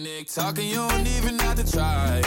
[0.00, 2.22] Talking, you don't even have to try.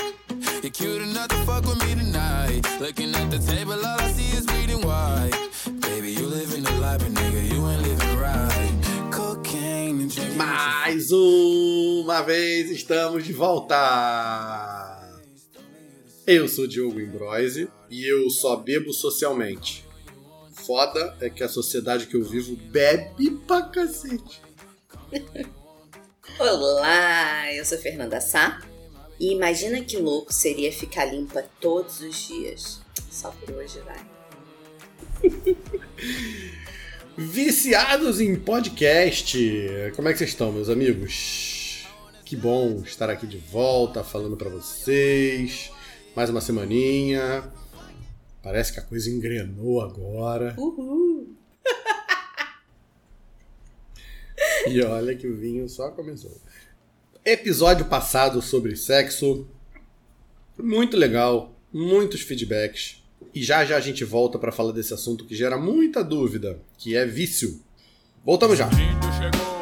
[0.62, 2.62] You're cute enough to fuck with me tonight.
[2.80, 5.32] Looking at the table, all I see is bleeding white.
[5.82, 9.10] Baby, you the life, but nigga, you ain't living right.
[9.12, 10.38] Cocaine and drinking.
[10.38, 13.76] Mais uma vez estamos de volta!
[16.28, 19.84] Eu sou Diogo Imbroise e eu só bebo socialmente.
[20.52, 24.42] Foda é que a sociedade que eu vivo bebe pra cacete.
[26.40, 28.62] Olá, eu sou Fernanda Sá.
[29.20, 32.82] E imagina que louco seria ficar limpa todos os dias.
[33.12, 34.06] Só por hoje vai.
[37.16, 39.38] Viciados em podcast.
[39.96, 41.86] Como é que vocês estão, meus amigos?
[42.26, 45.72] Que bom estar aqui de volta falando pra vocês.
[46.16, 47.44] Mais uma semaninha.
[48.42, 50.56] Parece que a coisa engrenou agora.
[50.58, 51.03] Uhul!
[54.68, 56.40] E olha que o vinho só começou.
[57.26, 59.48] Episódio passado sobre sexo.
[60.58, 63.02] Muito legal, muitos feedbacks.
[63.34, 66.96] E já já a gente volta para falar desse assunto que gera muita dúvida, que
[66.96, 67.62] é vício.
[68.24, 68.68] Voltamos já.
[68.68, 69.53] Índio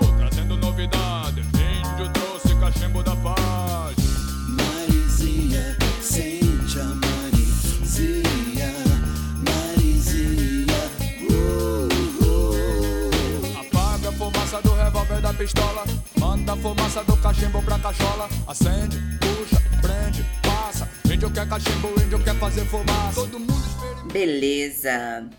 [15.41, 15.83] pistola.
[16.19, 18.29] Manda fumaça do cachimbo pra cachola.
[18.47, 20.87] Acende, puxa, prende, passa.
[21.11, 23.15] Índio quer cachimbo, índio quer fazer fumaça.
[23.15, 24.13] Todo mundo experimenta.
[24.13, 25.29] Beleza.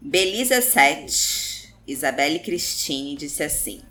[0.00, 3.82] Belisa 7, Isabelle Cristine disse assim: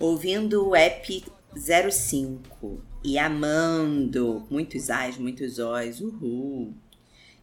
[0.00, 1.24] Ouvindo o app
[1.56, 6.74] 05 e amando, muitos ais, muitos óis, uhul.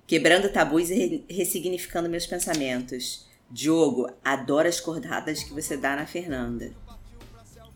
[0.06, 3.26] Quebrando tabus e re- ressignificando meus pensamentos.
[3.50, 6.74] Diogo, adoro as cordadas que você dá na Fernanda.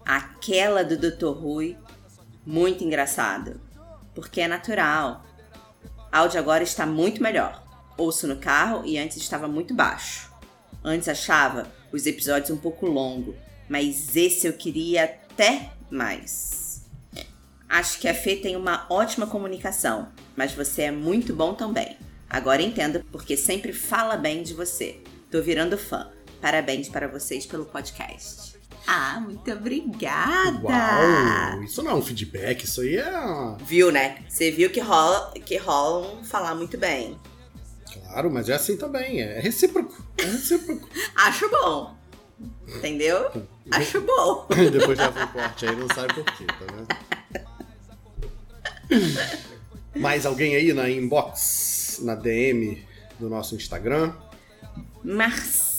[0.05, 1.37] Aquela do Dr.
[1.37, 1.77] Rui,
[2.45, 3.59] muito engraçado.
[4.13, 5.25] Porque é natural.
[6.11, 7.63] Áudio agora está muito melhor.
[7.97, 10.31] Ouço no carro e antes estava muito baixo.
[10.83, 13.35] Antes achava os episódios um pouco longo,
[13.69, 16.85] mas esse eu queria até mais.
[17.69, 21.97] Acho que a Fê tem uma ótima comunicação, mas você é muito bom também.
[22.29, 24.99] Agora entendo porque sempre fala bem de você.
[25.31, 26.11] Tô virando fã.
[26.41, 28.52] Parabéns para vocês pelo podcast.
[28.85, 30.59] Ah, muito obrigada!
[30.61, 31.63] Uau!
[31.63, 33.13] Isso não é um feedback, isso aí é.
[33.65, 34.17] Viu, né?
[34.27, 37.17] Você viu que rola, que rola um falar muito bem.
[37.93, 39.21] Claro, mas é assim também.
[39.21, 40.03] É recíproco.
[40.17, 40.89] É recíproco.
[41.15, 41.95] Acho bom.
[42.67, 43.31] Entendeu?
[43.71, 44.47] Acho bom.
[44.71, 46.87] Depois já foi corte aí, não sabe por quê, tá vendo?
[49.95, 52.85] Mais alguém aí na inbox, na DM
[53.19, 54.13] do nosso Instagram?
[55.03, 55.72] Marcelo,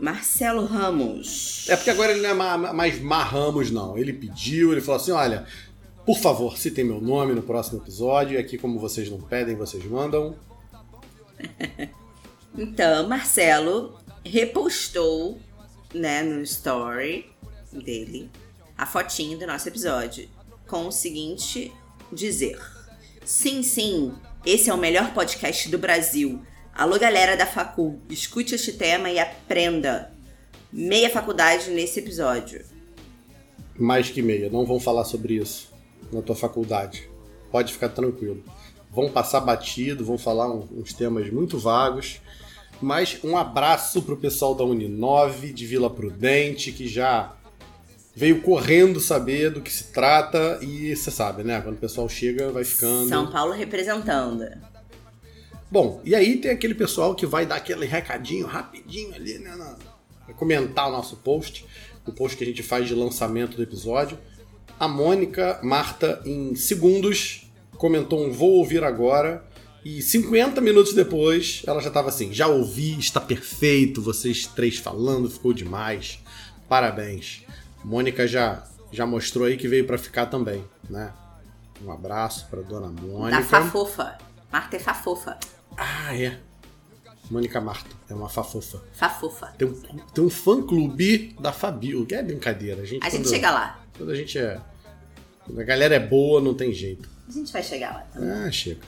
[0.00, 1.66] Marcelo Ramos.
[1.68, 3.98] É porque agora ele não é ma- mais Marramos, não.
[3.98, 5.46] Ele pediu, ele falou assim: olha,
[6.06, 8.34] por favor, citem meu nome no próximo episódio.
[8.34, 10.36] E aqui, como vocês não pedem, vocês mandam.
[12.56, 15.38] Então, Marcelo repostou,
[15.94, 17.26] né, no story
[17.72, 18.30] dele
[18.76, 20.28] a fotinho do nosso episódio
[20.66, 21.72] com o seguinte
[22.12, 22.58] dizer:
[23.24, 24.12] Sim, sim,
[24.44, 26.42] esse é o melhor podcast do Brasil.
[26.74, 30.10] Alô, galera da Facul, escute este tema e aprenda.
[30.72, 32.64] Meia faculdade nesse episódio.
[33.78, 35.68] Mais que meia, não vão falar sobre isso
[36.10, 37.08] na tua faculdade.
[37.50, 38.42] Pode ficar tranquilo.
[38.90, 42.22] Vão passar batido, vão falar uns temas muito vagos.
[42.80, 47.36] Mas um abraço pro pessoal da Uninove, de Vila Prudente, que já
[48.16, 50.58] veio correndo saber do que se trata.
[50.62, 51.60] E você sabe, né?
[51.60, 53.08] Quando o pessoal chega, vai ficando.
[53.10, 54.71] São Paulo representando.
[55.72, 59.56] Bom, e aí tem aquele pessoal que vai dar aquele recadinho rapidinho ali, né?
[59.56, 59.74] Na,
[60.26, 61.64] vai comentar o nosso post,
[62.06, 64.18] o post que a gente faz de lançamento do episódio.
[64.78, 69.42] A Mônica Marta, em segundos, comentou um vou ouvir agora.
[69.82, 75.30] E 50 minutos depois, ela já estava assim: já ouvi, está perfeito, vocês três falando,
[75.30, 76.18] ficou demais.
[76.68, 77.46] Parabéns.
[77.82, 78.62] Mônica já,
[78.92, 81.14] já mostrou aí que veio para ficar também, né?
[81.82, 83.40] Um abraço para dona Mônica.
[83.40, 84.18] Da Fafofa.
[84.52, 85.38] Marta é Fafofa.
[85.76, 86.38] Ah, é.
[87.30, 88.82] Mônica Marta, é uma fafofa.
[88.92, 89.46] Fafofa.
[89.56, 89.72] Tem um,
[90.14, 92.82] tem um fã-clube da Fabio, que é brincadeira.
[92.82, 93.82] A gente, A gente quando- chega lá.
[93.96, 94.60] Quando a gente é.
[95.46, 97.08] Quando a galera é boa, não tem jeito.
[97.28, 98.30] A gente vai chegar lá também.
[98.30, 98.80] Ah, chega.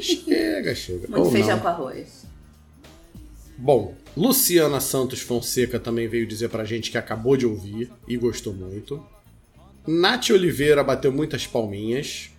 [0.00, 1.08] chega, chega.
[1.08, 1.60] Muito Ou feijão não.
[1.60, 2.26] com arroz.
[3.56, 8.54] Bom, Luciana Santos Fonseca também veio dizer pra gente que acabou de ouvir e gostou
[8.54, 9.04] muito.
[9.86, 12.30] Nath Oliveira bateu muitas palminhas.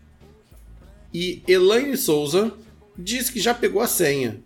[1.14, 2.54] E Elaine Souza
[3.00, 4.42] disse que já pegou a senha.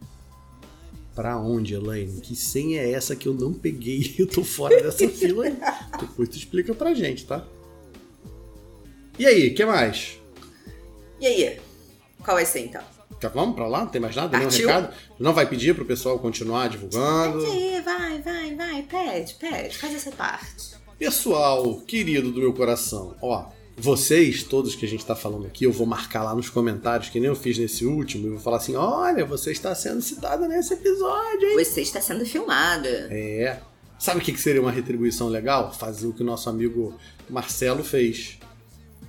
[1.15, 2.21] Pra onde, Elaine?
[2.21, 4.15] Que senha é essa que eu não peguei?
[4.17, 5.55] Eu tô fora dessa fila aí.
[5.99, 7.45] Depois tu explica pra gente, tá?
[9.19, 10.19] E aí, o que mais?
[11.19, 11.59] E aí?
[12.23, 12.81] Qual vai ser então?
[13.21, 13.81] Já vamos pra lá?
[13.81, 14.35] Não tem mais nada?
[14.37, 14.67] Nenhum Partiu.
[14.67, 14.93] recado?
[15.19, 17.45] Não vai pedir pro pessoal continuar divulgando?
[17.45, 20.73] Pede vai, vai, vai, pede, pede, faz essa parte.
[20.97, 25.71] Pessoal, querido do meu coração, ó, vocês, todos que a gente tá falando aqui, eu
[25.71, 28.75] vou marcar lá nos comentários, que nem eu fiz nesse último, e vou falar assim:
[28.75, 31.63] olha, você está sendo citado nesse episódio, hein?
[31.63, 33.07] Você está sendo filmada.
[33.11, 33.59] É.
[33.97, 35.73] Sabe o que que seria uma retribuição legal?
[35.73, 36.93] Fazer o que o nosso amigo
[37.29, 38.37] Marcelo fez.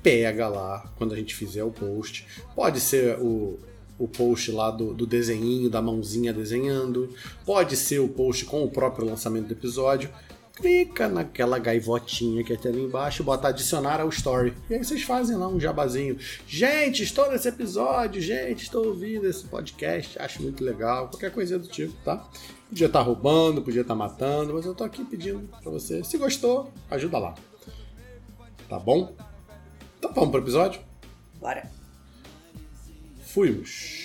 [0.02, 2.26] Pega lá quando a gente fizer o post.
[2.54, 3.58] Pode ser o,
[3.98, 7.12] o post lá do, do desenhinho, da mãozinha desenhando.
[7.44, 10.10] Pode ser o post com o próprio lançamento do episódio.
[10.54, 14.54] Clica naquela gaivotinha que tem ali embaixo e bota adicionar ao story.
[14.70, 16.16] E aí vocês fazem lá um jabazinho.
[16.46, 18.22] Gente, estou nesse episódio.
[18.22, 20.16] Gente, estou ouvindo esse podcast.
[20.16, 21.08] Acho muito legal.
[21.08, 22.24] Qualquer coisa do tipo, tá?
[22.68, 26.04] Podia estar roubando, podia estar matando, mas eu tô aqui pedindo pra você.
[26.04, 27.34] Se gostou, ajuda lá.
[28.68, 29.12] Tá bom?
[29.98, 30.80] Então vamos pro episódio?
[31.40, 31.68] Bora.
[33.24, 34.04] Fomos.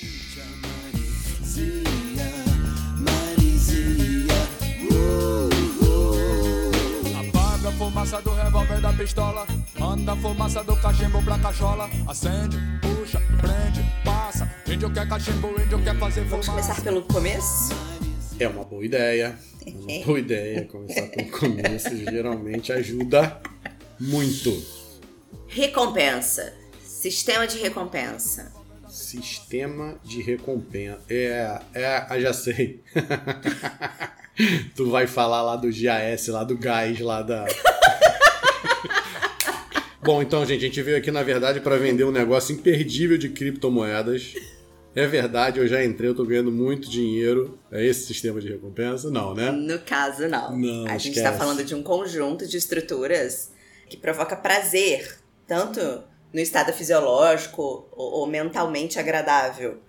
[7.80, 9.48] Fumaça do revólver da pistola.
[9.80, 11.90] Manda a fumaça do cachimbo pra cachola.
[12.10, 14.54] Acende, puxa, prende, passa.
[14.68, 16.68] Índio quer cachimbo, índio quer fazer Vamos fumaça.
[16.68, 17.74] começar pelo começo?
[18.38, 19.40] É uma boa ideia.
[19.66, 20.66] É uma boa ideia.
[20.66, 23.40] Começar pelo começo geralmente ajuda
[23.98, 24.62] muito.
[25.48, 26.54] Recompensa.
[26.84, 28.52] Sistema de recompensa.
[28.90, 31.00] Sistema de recompensa.
[31.10, 32.84] É, é, já sei.
[34.76, 37.46] tu vai falar lá do GAS, lá do gás, lá da.
[40.02, 43.30] Bom, então, gente, a gente veio aqui, na verdade, para vender um negócio imperdível de
[43.30, 44.34] criptomoedas.
[44.96, 47.60] É verdade, eu já entrei, eu tô ganhando muito dinheiro.
[47.72, 49.12] É esse sistema de recompensa?
[49.12, 49.52] Não, né?
[49.52, 50.58] No caso, não.
[50.58, 51.20] Não, a gente esquece.
[51.20, 53.52] está falando de um conjunto de estruturas
[53.88, 55.80] que provoca prazer, tanto
[56.34, 59.80] no estado fisiológico ou, ou mentalmente agradável,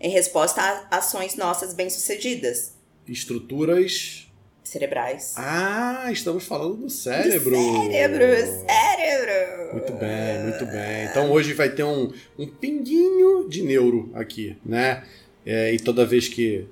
[0.00, 2.71] em resposta a ações nossas bem-sucedidas,
[3.06, 4.28] Estruturas.
[4.62, 5.34] cerebrais.
[5.36, 7.56] Ah, estamos falando do cérebro.
[7.56, 8.26] Cérebro,
[8.66, 9.72] cérebro!
[9.72, 11.04] Muito bem, muito bem.
[11.10, 15.04] Então hoje vai ter um, um pinguinho de neuro aqui, né?
[15.44, 16.66] É, e toda vez que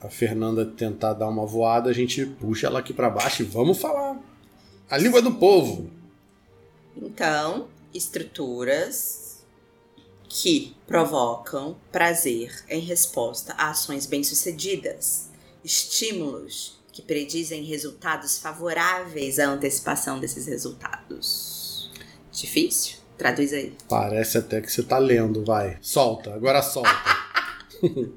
[0.00, 3.78] a Fernanda tentar dar uma voada, a gente puxa ela aqui para baixo e vamos
[3.78, 4.18] falar.
[4.90, 5.90] A língua do povo.
[6.96, 9.44] Então, estruturas
[10.28, 15.30] que provocam prazer em resposta a ações bem-sucedidas,
[15.64, 21.90] estímulos que predizem resultados favoráveis à antecipação desses resultados.
[22.30, 22.98] Difícil?
[23.16, 23.74] Traduz aí.
[23.88, 25.78] Parece até que você tá lendo, vai.
[25.80, 26.90] Solta, agora solta.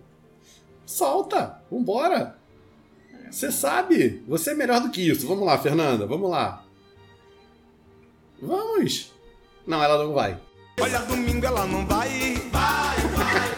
[0.85, 2.37] solta, vambora.
[3.31, 5.27] Você sabe, você é melhor do que isso.
[5.27, 6.63] Vamos lá, Fernanda, vamos lá.
[8.41, 9.11] Vamos.
[9.65, 10.39] Não, ela não vai.
[10.79, 12.09] Olha, domingo ela não vai.
[12.09, 12.84] Vai, vai.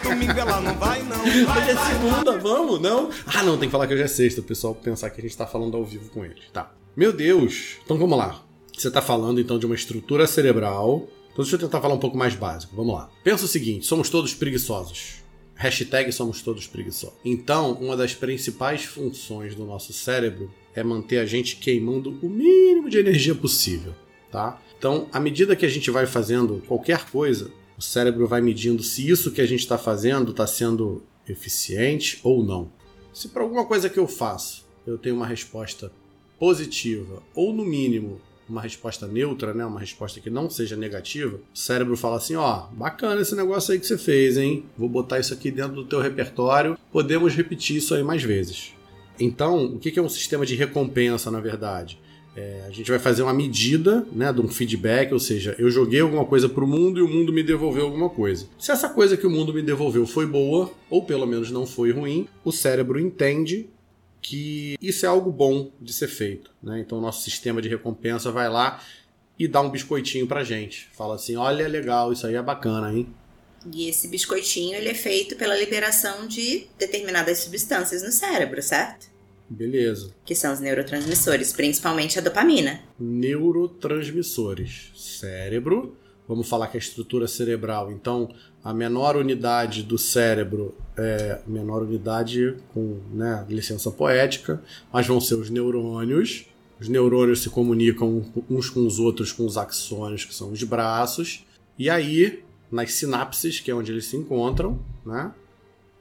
[0.08, 1.22] Domingo ela não vai, não.
[1.22, 2.80] Hoje é segunda, vamos?
[2.80, 3.10] Não?
[3.26, 5.36] Ah, não, tem que falar que hoje é sexta, o pessoal pensar que a gente
[5.36, 6.44] tá falando ao vivo com eles.
[6.52, 6.72] Tá.
[6.96, 7.76] Meu Deus.
[7.84, 8.42] Então vamos lá.
[8.72, 11.06] Você tá falando então de uma estrutura cerebral.
[11.32, 12.74] Então deixa eu tentar falar um pouco mais básico.
[12.74, 13.10] Vamos lá.
[13.22, 15.16] Pensa o seguinte: somos todos preguiçosos.
[15.54, 17.18] Hashtag somos todos preguiçosos.
[17.24, 22.88] Então, uma das principais funções do nosso cérebro é manter a gente queimando o mínimo
[22.88, 23.92] de energia possível,
[24.30, 24.60] tá?
[24.78, 29.08] Então, à medida que a gente vai fazendo qualquer coisa, o cérebro vai medindo se
[29.08, 32.70] isso que a gente está fazendo está sendo eficiente ou não.
[33.12, 35.92] Se para alguma coisa que eu faço eu tenho uma resposta
[36.38, 41.58] positiva ou no mínimo uma resposta neutra, né, uma resposta que não seja negativa, o
[41.58, 44.64] cérebro fala assim, ó, bacana esse negócio aí que você fez, hein?
[44.76, 48.72] Vou botar isso aqui dentro do teu repertório, podemos repetir isso aí mais vezes.
[49.20, 52.00] Então, o que que é um sistema de recompensa, na verdade?
[52.38, 56.00] É, a gente vai fazer uma medida né, de um feedback, ou seja, eu joguei
[56.00, 58.46] alguma coisa para o mundo e o mundo me devolveu alguma coisa.
[58.56, 61.90] Se essa coisa que o mundo me devolveu foi boa, ou pelo menos não foi
[61.90, 63.68] ruim, o cérebro entende
[64.22, 66.52] que isso é algo bom de ser feito.
[66.62, 66.78] Né?
[66.78, 68.80] Então o nosso sistema de recompensa vai lá
[69.36, 70.88] e dá um biscoitinho pra gente.
[70.92, 73.08] Fala assim, olha, legal, isso aí é bacana, hein?
[73.74, 79.08] E esse biscoitinho ele é feito pela liberação de determinadas substâncias no cérebro, certo?
[79.48, 80.10] Beleza.
[80.24, 82.80] Que são os neurotransmissores, principalmente a dopamina.
[82.98, 84.90] neurotransmissores.
[84.94, 87.90] Cérebro, vamos falar que a estrutura cerebral.
[87.90, 88.28] Então,
[88.62, 94.62] a menor unidade do cérebro é menor unidade com né, licença poética,
[94.92, 96.46] mas vão ser os neurônios.
[96.78, 101.44] Os neurônios se comunicam uns com os outros com os axônios, que são os braços.
[101.78, 105.32] E aí, nas sinapses, que é onde eles se encontram, né?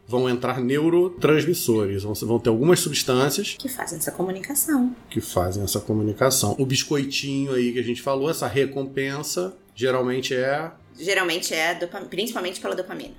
[0.08, 2.04] Vão entrar neurotransmissores.
[2.04, 4.96] Vão, ter algumas substâncias Que fazem essa comunicação.
[5.10, 6.56] que fazem essa comunicação.
[6.58, 10.72] O biscoitinho aí que a gente falou, essa recompensa, geralmente é.
[10.98, 11.76] Geralmente é
[12.10, 13.14] principalmente pela dopamina.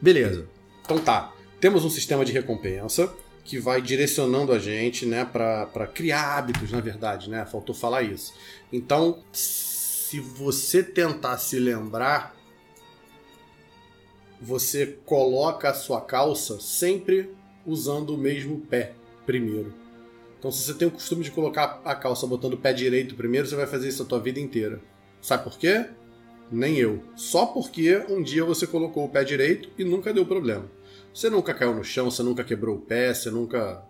[0.00, 0.46] Beleza.
[0.84, 1.32] Então tá.
[1.60, 3.10] Temos um sistema de recompensa
[3.42, 7.46] que vai direcionando a gente, né, para criar hábitos, na verdade, né?
[7.46, 8.34] Faltou falar isso.
[8.72, 12.34] Então, se você tentar se lembrar,
[14.44, 17.34] você coloca a sua calça sempre
[17.66, 18.92] usando o mesmo pé
[19.24, 19.72] primeiro.
[20.38, 23.46] Então, se você tem o costume de colocar a calça botando o pé direito primeiro,
[23.46, 24.82] você vai fazer isso a tua vida inteira.
[25.22, 25.86] Sabe por quê?
[26.52, 27.02] Nem eu.
[27.16, 30.70] Só porque um dia você colocou o pé direito e nunca deu problema.
[31.14, 33.82] Você nunca caiu no chão, você nunca quebrou o pé, você nunca,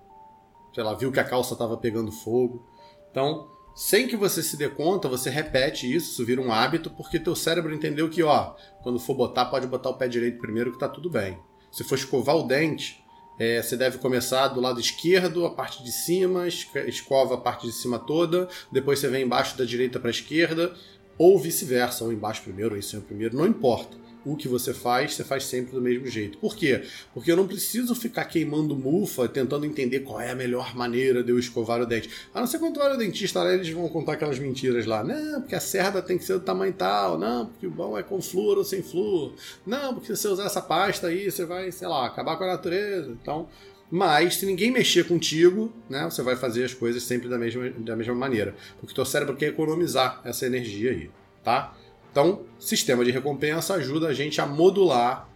[0.73, 2.65] sei lá, viu que a calça estava pegando fogo.
[3.11, 7.19] Então, sem que você se dê conta, você repete isso, isso vira um hábito, porque
[7.19, 10.79] teu cérebro entendeu que, ó, quando for botar, pode botar o pé direito primeiro que
[10.79, 11.39] tá tudo bem.
[11.73, 13.03] Se for escovar o dente,
[13.37, 17.73] é, você deve começar do lado esquerdo, a parte de cima, escova a parte de
[17.73, 20.73] cima toda, depois você vem embaixo da direita para a esquerda,
[21.19, 24.04] ou vice-versa, ou embaixo primeiro, ou em cima primeiro, não importa.
[24.25, 26.39] O que você faz, você faz sempre do mesmo jeito.
[26.39, 26.83] Por quê?
[27.13, 31.31] Porque eu não preciso ficar queimando mufa, tentando entender qual é a melhor maneira de
[31.31, 32.09] eu escovar o dente.
[32.33, 35.05] A não ser quando tu vai no dentista, lá eles vão contar aquelas mentiras lá.
[35.05, 37.19] Não, porque a cerda tem que ser do tamanho tal.
[37.19, 39.35] Não, porque o bom é com flúor ou sem flúor.
[39.67, 42.49] Não, porque se você usar essa pasta aí, você vai, sei lá, acabar com a
[42.49, 43.11] natureza.
[43.11, 43.49] Então,
[43.91, 47.95] mas se ninguém mexer contigo, né, você vai fazer as coisas sempre da mesma, da
[47.95, 48.55] mesma maneira.
[48.81, 51.11] Porque teu cérebro quer economizar essa energia aí,
[51.45, 51.77] tá?
[52.15, 55.29] Então, sistema de recompensa ajuda a gente a modular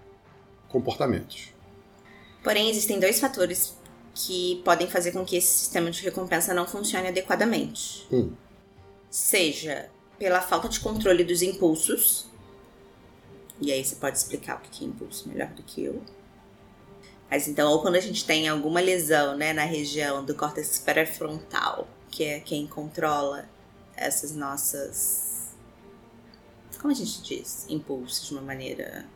[0.69, 1.53] comportamentos.
[2.41, 3.77] Porém, existem dois fatores
[4.15, 8.07] que podem fazer com que esse sistema de recompensa não funcione adequadamente.
[8.13, 8.31] Hum.
[9.11, 12.29] Seja pela falta de controle dos impulsos.
[13.61, 16.01] E aí você pode explicar o que é impulso melhor do que eu.
[17.29, 21.89] Mas então, ou quando a gente tem alguma lesão né, na região do córtex pré-frontal,
[22.09, 23.49] que é quem controla
[23.97, 25.28] essas nossas.
[26.81, 27.67] Como a gente diz?
[27.69, 29.07] Impulsos de uma maneira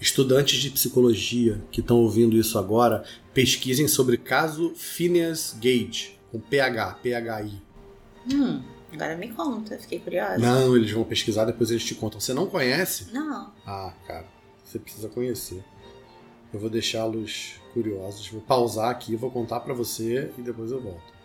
[0.00, 6.98] Estudantes de psicologia que estão ouvindo isso agora, pesquisem sobre caso Phineas Gage, com PH,
[7.02, 7.62] PHI.
[8.30, 10.36] Hum, agora me conta, fiquei curiosa.
[10.36, 12.20] Não, eles vão pesquisar, depois eles te contam.
[12.20, 13.10] Você não conhece?
[13.10, 13.50] Não.
[13.66, 14.26] Ah, cara,
[14.62, 15.64] você precisa conhecer.
[16.52, 18.28] Eu vou deixá-los curiosos.
[18.28, 21.16] Vou pausar aqui, vou contar pra você e depois eu volto.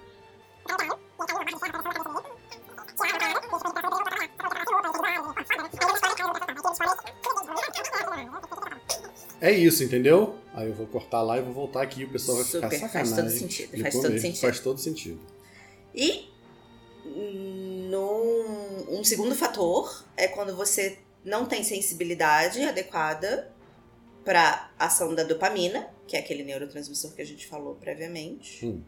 [9.39, 10.35] É isso, entendeu?
[10.53, 12.79] Aí eu vou cortar lá e vou voltar aqui e o pessoal vai ficar Super,
[12.79, 13.15] faz sacanagem.
[13.15, 14.41] todo sentido, faz todo mesmo, sentido.
[14.41, 15.19] Faz todo sentido.
[15.95, 16.29] E
[17.89, 23.51] num, um segundo fator é quando você não tem sensibilidade adequada
[24.23, 28.65] para ação da dopamina, que é aquele neurotransmissor que a gente falou previamente.
[28.65, 28.83] Hum.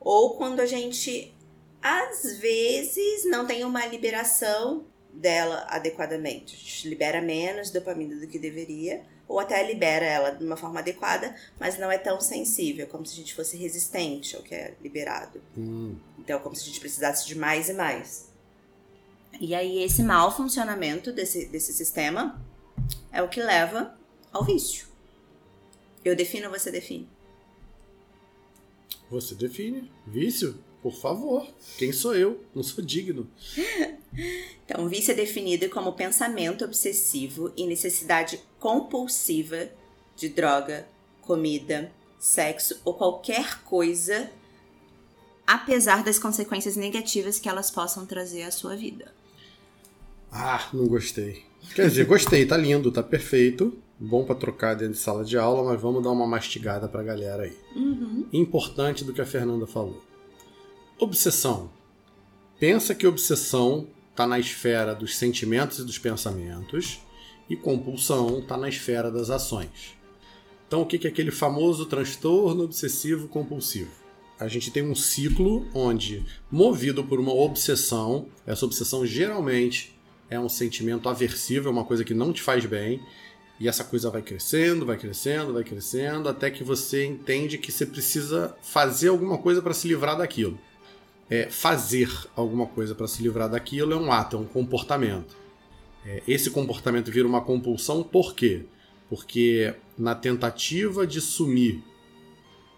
[0.00, 1.32] Ou quando a gente
[1.80, 4.84] às vezes não tem uma liberação
[5.16, 6.54] dela adequadamente.
[6.54, 10.80] A gente libera menos dopamina do que deveria, ou até libera ela de uma forma
[10.80, 14.74] adequada, mas não é tão sensível, como se a gente fosse resistente ao que é
[14.80, 15.42] liberado.
[15.56, 15.96] Hum.
[16.18, 18.30] Então, como se a gente precisasse de mais e mais.
[19.40, 22.40] E aí, esse mau funcionamento desse, desse sistema
[23.10, 23.98] é o que leva
[24.32, 24.86] ao vício.
[26.04, 27.08] Eu defino, você define.
[29.10, 29.90] Você define.
[30.06, 30.62] Vício?
[30.86, 31.44] Por favor.
[31.78, 32.40] Quem sou eu?
[32.54, 33.28] Não sou digno.
[34.64, 39.68] Então, vício é definido como pensamento obsessivo e necessidade compulsiva
[40.16, 40.88] de droga,
[41.20, 44.30] comida, sexo ou qualquer coisa,
[45.46, 49.12] apesar das consequências negativas que elas possam trazer à sua vida.
[50.32, 51.44] Ah, não gostei.
[51.74, 53.76] Quer dizer, gostei, tá lindo, tá perfeito.
[54.00, 57.42] Bom pra trocar dentro de sala de aula, mas vamos dar uma mastigada pra galera
[57.42, 57.56] aí.
[57.76, 58.26] Uhum.
[58.32, 60.05] Importante do que a Fernanda falou.
[60.98, 61.70] Obsessão.
[62.58, 67.00] Pensa que obsessão tá na esfera dos sentimentos e dos pensamentos,
[67.50, 69.94] e compulsão tá na esfera das ações.
[70.66, 73.90] Então, o que é aquele famoso transtorno obsessivo compulsivo?
[74.40, 79.94] A gente tem um ciclo onde, movido por uma obsessão, essa obsessão geralmente
[80.30, 83.02] é um sentimento aversivo, é uma coisa que não te faz bem,
[83.60, 87.84] e essa coisa vai crescendo, vai crescendo, vai crescendo, até que você entende que você
[87.84, 90.58] precisa fazer alguma coisa para se livrar daquilo.
[91.28, 95.36] É, fazer alguma coisa para se livrar daquilo é um ato, é um comportamento.
[96.04, 98.64] É, esse comportamento vira uma compulsão por quê?
[99.08, 101.82] Porque na tentativa de sumir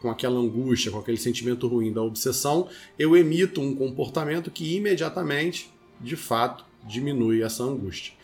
[0.01, 5.71] com aquela angústia, com aquele sentimento ruim da obsessão, eu emito um comportamento que imediatamente,
[6.01, 8.15] de fato, diminui essa angústia.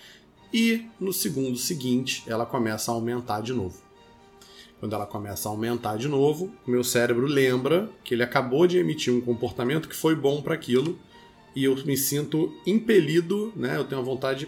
[0.53, 3.84] e no segundo seguinte ela começa a aumentar de novo.
[4.85, 9.15] Quando ela começa a aumentar de novo, meu cérebro lembra que ele acabou de emitir
[9.15, 10.99] um comportamento que foi bom para aquilo
[11.57, 13.79] e eu me sinto impelido, né?
[13.79, 14.47] Eu tenho uma vontade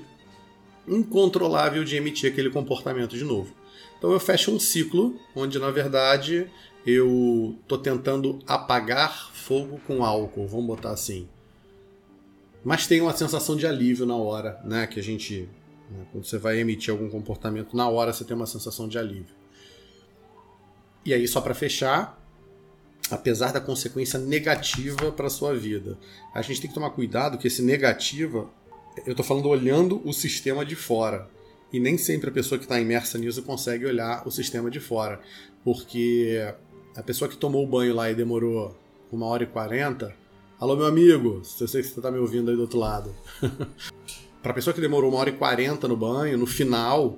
[0.86, 3.54] incontrolável de emitir aquele comportamento de novo.
[3.96, 6.50] Então eu fecho um ciclo onde na verdade
[6.86, 11.26] eu tô tentando apagar fogo com álcool, vamos botar assim.
[12.62, 14.86] Mas tem uma sensação de alívio na hora, né?
[14.86, 15.48] Que a gente.
[15.90, 19.35] Né, quando você vai emitir algum comportamento, na hora você tem uma sensação de alívio.
[21.06, 22.20] E aí, só para fechar,
[23.12, 25.96] apesar da consequência negativa para sua vida,
[26.34, 28.50] a gente tem que tomar cuidado que esse negativa,
[29.06, 31.30] eu estou falando olhando o sistema de fora.
[31.72, 35.20] E nem sempre a pessoa que está imersa nisso consegue olhar o sistema de fora.
[35.62, 36.52] Porque
[36.96, 38.76] a pessoa que tomou o banho lá e demorou
[39.12, 40.12] uma hora e quarenta.
[40.58, 43.14] Alô, meu amigo, eu sei que você está me ouvindo aí do outro lado.
[44.42, 47.16] Para a pessoa que demorou uma hora e quarenta no banho, no final,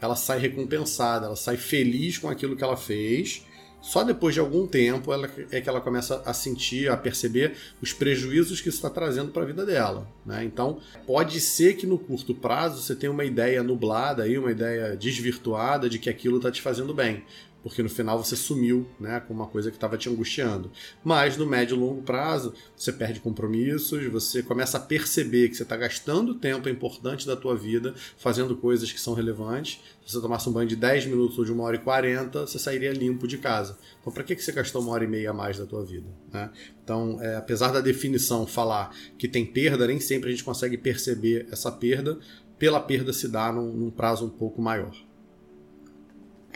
[0.00, 3.44] ela sai recompensada, ela sai feliz com aquilo que ela fez.
[3.80, 7.92] Só depois de algum tempo ela, é que ela começa a sentir, a perceber os
[7.92, 10.06] prejuízos que isso está trazendo para a vida dela.
[10.26, 10.44] Né?
[10.44, 14.96] Então, pode ser que no curto prazo você tenha uma ideia nublada, aí, uma ideia
[14.96, 17.22] desvirtuada de que aquilo está te fazendo bem
[17.62, 20.70] porque no final você sumiu né, com uma coisa que estava te angustiando.
[21.04, 25.62] Mas no médio e longo prazo, você perde compromissos, você começa a perceber que você
[25.64, 29.80] está gastando tempo importante da tua vida fazendo coisas que são relevantes.
[30.06, 32.58] Se você tomasse um banho de 10 minutos ou de uma hora e 40, você
[32.58, 33.76] sairia limpo de casa.
[34.00, 36.08] Então, para que você gastou uma hora e meia a mais da tua vida?
[36.32, 36.50] Né?
[36.82, 41.46] Então, é, apesar da definição falar que tem perda, nem sempre a gente consegue perceber
[41.50, 42.18] essa perda.
[42.58, 45.07] Pela perda se dá num, num prazo um pouco maior.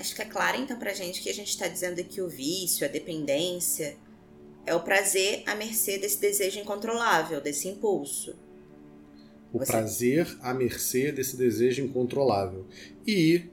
[0.02, 2.84] Acho que é claro então pra gente que a gente está dizendo que o vício,
[2.84, 3.94] a dependência,
[4.66, 8.34] é o prazer à mercê desse desejo incontrolável, desse impulso.
[9.52, 9.70] O Você...
[9.70, 12.66] prazer à mercê desse desejo incontrolável.
[13.06, 13.44] E,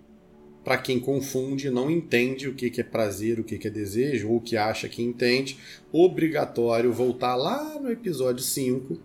[0.64, 4.58] para quem confunde, não entende o que é prazer, o que é desejo, ou que
[4.58, 5.60] acha que entende,
[5.92, 9.00] obrigatório voltar lá no episódio 5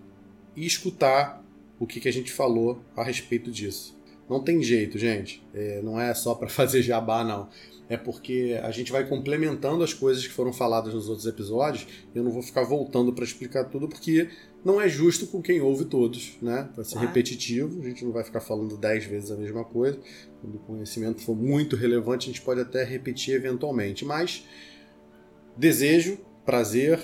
[0.57, 1.45] e escutar
[1.79, 3.95] o que a gente falou a respeito disso.
[4.29, 5.45] Não tem jeito, gente.
[5.53, 7.49] É, não é só para fazer jabá, não.
[7.89, 11.87] É porque a gente vai complementando as coisas que foram faladas nos outros episódios.
[12.15, 14.29] E eu não vou ficar voltando para explicar tudo, porque
[14.65, 16.71] não é justo com quem ouve todos, né?
[16.75, 19.99] Vai ser repetitivo, a gente não vai ficar falando dez vezes a mesma coisa.
[20.41, 24.07] Quando o conhecimento for muito relevante, a gente pode até repetir eventualmente.
[24.07, 24.47] Mas
[25.55, 26.99] desejo, prazer,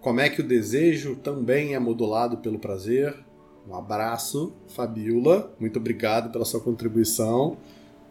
[0.00, 3.14] como é que o desejo também é modulado pelo prazer,
[3.68, 5.54] um abraço, Fabiola.
[5.60, 7.58] Muito obrigado pela sua contribuição.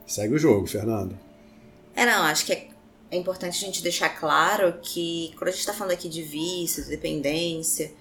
[0.06, 1.20] Segue o jogo, Fernanda.
[1.96, 2.67] É, não, acho que é,
[3.10, 6.88] é importante a gente deixar claro que quando a gente está falando aqui de vícios,
[6.88, 7.91] dependência,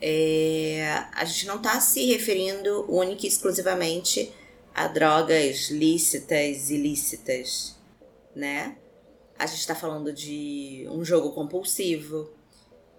[0.00, 4.32] é, a gente não está se referindo única e exclusivamente
[4.74, 7.76] a drogas lícitas, ilícitas,
[8.34, 8.76] né?
[9.38, 12.30] A gente está falando de um jogo compulsivo,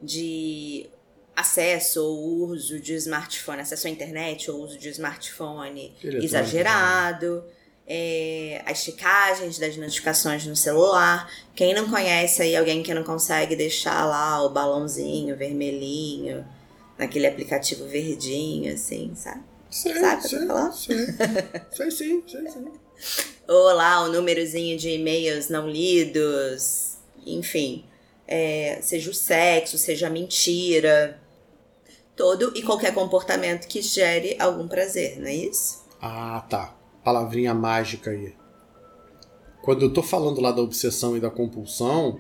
[0.02, 0.90] de
[1.38, 7.44] acesso ou uso de smartphone, acesso à internet ou uso de smartphone exagerado,
[7.86, 11.32] é, as checagens das notificações no celular.
[11.56, 16.44] Quem não conhece aí alguém que não consegue deixar lá o balãozinho vermelhinho
[16.98, 19.44] naquele aplicativo verdinho, assim, sabe?
[19.70, 20.74] Sei, sabe o que eu falando?
[20.74, 20.98] Sei.
[21.72, 22.66] sei sim, sei sim.
[23.48, 27.86] Ou lá o númerozinho de e-mails não lidos, enfim.
[28.28, 31.22] É, seja o sexo, seja a mentira
[32.18, 35.86] todo e qualquer comportamento que gere algum prazer, não é isso?
[36.02, 36.76] Ah, tá.
[37.04, 38.34] Palavrinha mágica aí.
[39.62, 42.20] Quando eu tô falando lá da obsessão e da compulsão,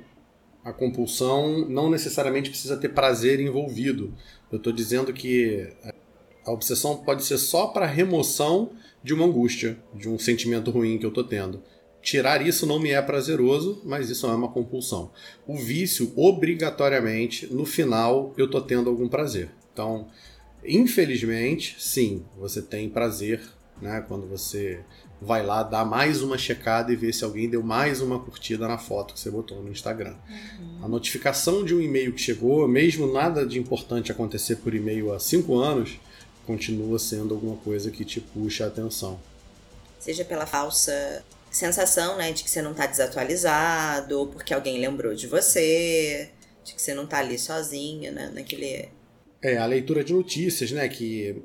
[0.64, 4.14] a compulsão não necessariamente precisa ter prazer envolvido.
[4.52, 5.68] Eu tô dizendo que
[6.46, 8.72] a obsessão pode ser só para remoção
[9.04, 11.62] de uma angústia, de um sentimento ruim que eu tô tendo.
[12.02, 15.12] Tirar isso não me é prazeroso, mas isso é uma compulsão.
[15.46, 19.50] O vício, obrigatoriamente, no final, eu tô tendo algum prazer.
[19.78, 20.08] Então,
[20.66, 23.40] infelizmente, sim, você tem prazer
[23.80, 24.80] né, quando você
[25.22, 28.80] vai lá dar mais uma checada e ver se alguém deu mais uma curtida na
[28.80, 30.16] foto que você botou no Instagram.
[30.28, 30.80] Uhum.
[30.84, 35.20] A notificação de um e-mail que chegou, mesmo nada de importante acontecer por e-mail há
[35.20, 36.00] cinco anos,
[36.48, 39.20] continua sendo alguma coisa que te puxa a atenção.
[40.00, 45.14] Seja pela falsa sensação né, de que você não está desatualizado, ou porque alguém lembrou
[45.14, 46.32] de você,
[46.64, 48.97] de que você não está ali sozinho né, naquele
[49.48, 50.88] é, a leitura de notícias, né?
[50.90, 51.42] Que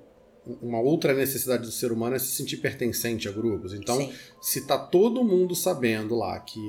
[0.60, 3.72] uma outra necessidade do ser humano é se sentir pertencente a grupos.
[3.72, 4.12] Então, Sim.
[4.40, 6.60] se tá todo mundo sabendo lá que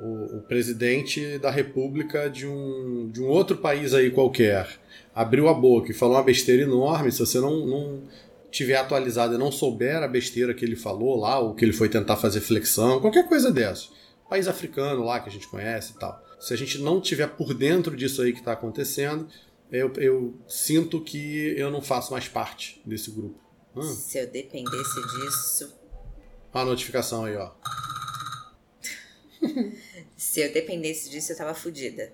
[0.00, 4.68] o, o, presidente da república de um, de um outro país aí qualquer
[5.14, 8.02] abriu a boca e falou uma besteira enorme, se você não, não
[8.50, 11.88] tiver atualizado e não souber a besteira que ele falou lá, ou que ele foi
[11.88, 13.86] tentar fazer flexão, qualquer coisa dessa.
[14.28, 16.20] País africano lá que a gente conhece e tal.
[16.38, 19.26] Se a gente não tiver por dentro disso aí que está acontecendo,
[19.70, 23.38] eu, eu, sinto que eu não faço mais parte desse grupo.
[23.76, 23.82] Hum.
[23.82, 25.78] Se eu dependesse disso.
[26.52, 27.52] Olha a notificação aí, ó.
[30.16, 32.12] Se eu dependesse disso, eu tava fodida.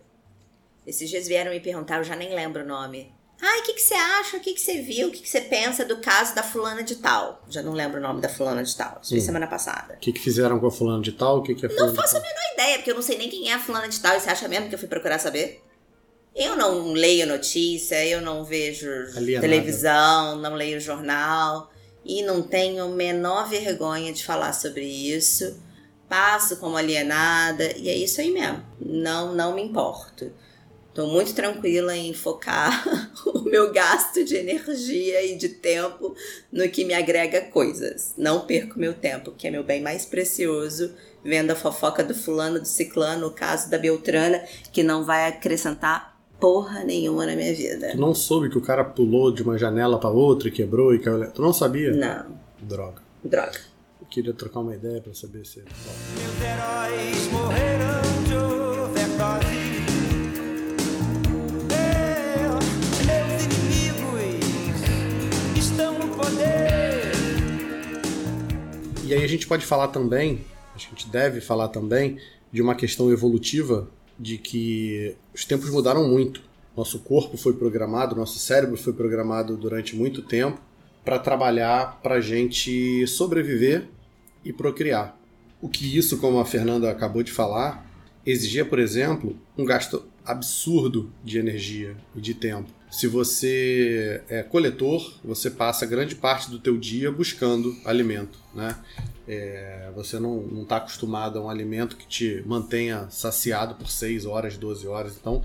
[0.86, 3.14] Esses dias vieram me perguntar, eu já nem lembro o nome.
[3.40, 4.36] Ai, o que, que você acha?
[4.36, 5.08] O que, que você viu?
[5.08, 7.42] O que, que você pensa do caso da fulana de tal?
[7.48, 8.98] Já não lembro o nome da fulana de tal.
[9.00, 9.22] Isso foi hum.
[9.22, 9.94] semana passada.
[9.94, 11.38] O que, que fizeram com a fulana de tal?
[11.38, 13.50] O que, que é Não faço a menor ideia, porque eu não sei nem quem
[13.50, 14.16] é a fulana de tal.
[14.16, 15.62] E você acha mesmo que eu fui procurar saber?
[16.34, 19.46] Eu não leio notícia, eu não vejo Alienada.
[19.46, 21.70] televisão, não leio jornal.
[22.04, 25.58] E não tenho menor vergonha de falar sobre isso.
[26.08, 27.72] Passo como alienada.
[27.78, 28.62] E é isso aí mesmo.
[28.80, 30.30] Não, não me importo.
[30.88, 32.84] Estou muito tranquila em focar
[33.26, 36.14] o meu gasto de energia e de tempo
[36.52, 38.14] no que me agrega coisas.
[38.16, 40.94] Não perco meu tempo, que é meu bem mais precioso,
[41.24, 46.13] vendo a fofoca do fulano, do ciclano, o caso da Beltrana, que não vai acrescentar
[46.44, 47.92] porra nenhuma na minha vida.
[47.92, 50.98] Tu não soube que o cara pulou de uma janela para outra e quebrou e
[50.98, 51.30] caiu.
[51.30, 51.90] Tu não sabia?
[51.90, 52.36] Não.
[52.60, 53.00] Droga.
[53.24, 53.58] Droga.
[53.98, 55.60] Eu queria trocar uma ideia para saber se.
[55.60, 59.64] Meus heróis morreram de overdose.
[69.06, 72.18] E aí a gente pode falar também, a gente deve falar também,
[72.52, 76.42] de uma questão evolutiva de que os tempos mudaram muito.
[76.76, 80.60] Nosso corpo foi programado, nosso cérebro foi programado durante muito tempo
[81.04, 83.86] para trabalhar para a gente sobreviver
[84.44, 85.18] e procriar.
[85.60, 87.86] O que isso, como a Fernanda acabou de falar,
[88.24, 92.70] exigia, por exemplo, um gasto absurdo de energia e de tempo.
[92.94, 98.78] Se você é coletor, você passa grande parte do teu dia buscando alimento, né?
[99.26, 104.56] É, você não está acostumado a um alimento que te mantenha saciado por 6 horas,
[104.56, 105.16] 12 horas.
[105.20, 105.42] Então,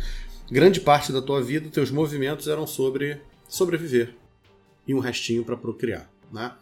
[0.51, 4.13] grande parte da tua vida, teus movimentos eram sobre sobreviver
[4.87, 6.53] e um restinho para procriar, né?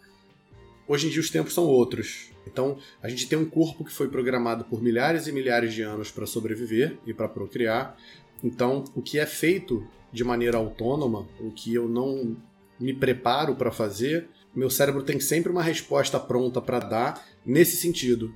[0.88, 2.30] Hoje em dia os tempos são outros.
[2.46, 6.10] Então, a gente tem um corpo que foi programado por milhares e milhares de anos
[6.10, 7.94] para sobreviver e para procriar.
[8.42, 12.36] Então, o que é feito de maneira autônoma, o que eu não
[12.78, 18.34] me preparo para fazer, meu cérebro tem sempre uma resposta pronta para dar nesse sentido,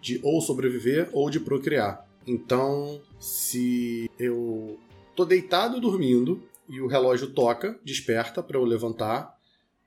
[0.00, 2.06] de ou sobreviver ou de procriar.
[2.26, 4.78] Então, se eu
[5.16, 9.36] tô deitado dormindo e o relógio toca, desperta para eu levantar,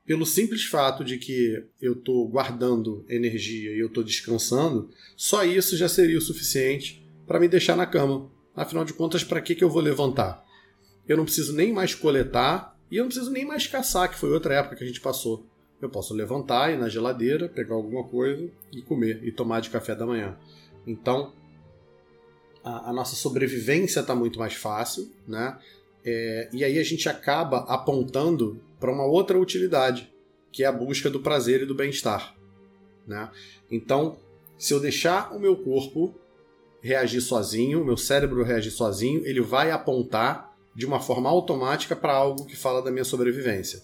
[0.06, 5.78] pelo simples fato de que eu estou guardando energia e eu estou descansando, só isso
[5.78, 8.30] já seria o suficiente para me deixar na cama.
[8.56, 10.44] Afinal de contas, para que, que eu vou levantar?
[11.12, 14.32] Eu não preciso nem mais coletar e eu não preciso nem mais caçar, que foi
[14.32, 15.46] outra época que a gente passou.
[15.82, 19.94] Eu posso levantar, ir na geladeira, pegar alguma coisa e comer e tomar de café
[19.94, 20.38] da manhã.
[20.88, 21.34] Então,
[22.64, 25.60] a, a nossa sobrevivência está muito mais fácil, né?
[26.06, 30.10] É, e aí a gente acaba apontando para uma outra utilidade,
[30.50, 32.38] que é a busca do prazer e do bem-estar.
[33.06, 33.30] Né?
[33.70, 34.18] Então,
[34.58, 36.16] se eu deixar o meu corpo
[36.82, 42.14] reagir sozinho, o meu cérebro reagir sozinho, ele vai apontar de uma forma automática para
[42.14, 43.82] algo que fala da minha sobrevivência.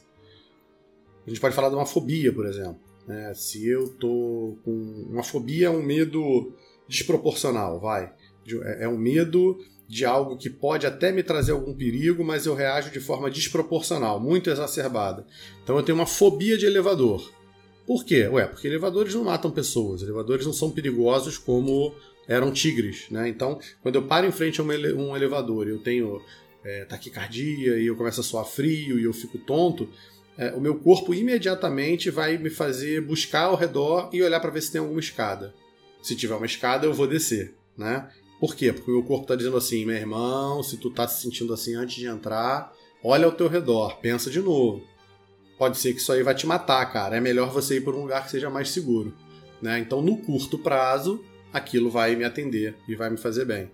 [1.26, 2.80] A gente pode falar de uma fobia, por exemplo.
[3.06, 3.34] Né?
[3.34, 4.72] Se eu tô com
[5.10, 6.54] uma fobia, é um medo
[6.88, 8.14] desproporcional, vai.
[8.64, 12.54] É, é um medo de algo que pode até me trazer algum perigo, mas eu
[12.54, 15.26] reajo de forma desproporcional, muito exacerbada.
[15.64, 17.32] Então eu tenho uma fobia de elevador.
[17.86, 18.28] Por quê?
[18.28, 21.94] Ué, porque elevadores não matam pessoas, elevadores não são perigosos como
[22.28, 23.30] eram tigres, né?
[23.30, 26.22] Então, quando eu paro em frente a um, ele um elevador e eu tenho
[26.68, 29.90] é, taquicardia e eu começo a suar frio e eu fico tonto,
[30.38, 34.62] é, o meu corpo imediatamente vai me fazer buscar ao redor e olhar para ver
[34.62, 35.56] se tem alguma escada.
[36.02, 38.10] Se tiver uma escada, eu vou descer, né?
[38.40, 38.72] Por quê?
[38.72, 41.74] Porque o meu corpo está dizendo assim, meu irmão, se tu tá se sentindo assim
[41.74, 42.72] antes de entrar,
[43.04, 44.84] olha ao teu redor, pensa de novo.
[45.58, 47.18] Pode ser que isso aí vai te matar, cara.
[47.18, 49.12] É melhor você ir para um lugar que seja mais seguro.
[49.60, 49.80] Né?
[49.80, 53.72] Então, no curto prazo, aquilo vai me atender e vai me fazer bem.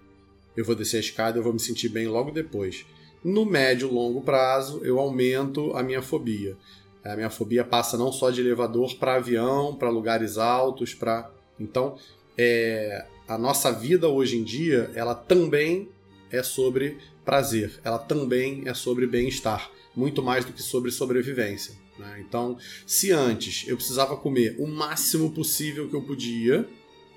[0.56, 2.86] Eu vou descer a escada, eu vou me sentir bem logo depois.
[3.24, 6.58] No médio longo prazo, eu aumento a minha fobia.
[7.04, 11.98] A minha fobia passa não só de elevador para avião, para lugares altos, para então
[12.38, 15.90] é, a nossa vida hoje em dia, ela também
[16.32, 21.76] é sobre prazer, ela também é sobre bem-estar, muito mais do que sobre sobrevivência.
[21.98, 22.24] Né?
[22.28, 26.68] Então, se antes eu precisava comer o máximo possível que eu podia,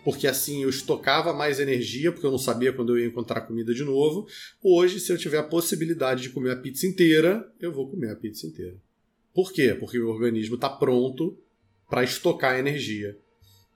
[0.06, 3.74] porque assim eu estocava mais energia, porque eu não sabia quando eu ia encontrar comida
[3.74, 4.28] de novo,
[4.62, 8.14] hoje, se eu tiver a possibilidade de comer a pizza inteira, eu vou comer a
[8.14, 8.76] pizza inteira.
[9.34, 9.74] Por quê?
[9.74, 11.36] Porque o organismo está pronto
[11.90, 13.18] para estocar energia.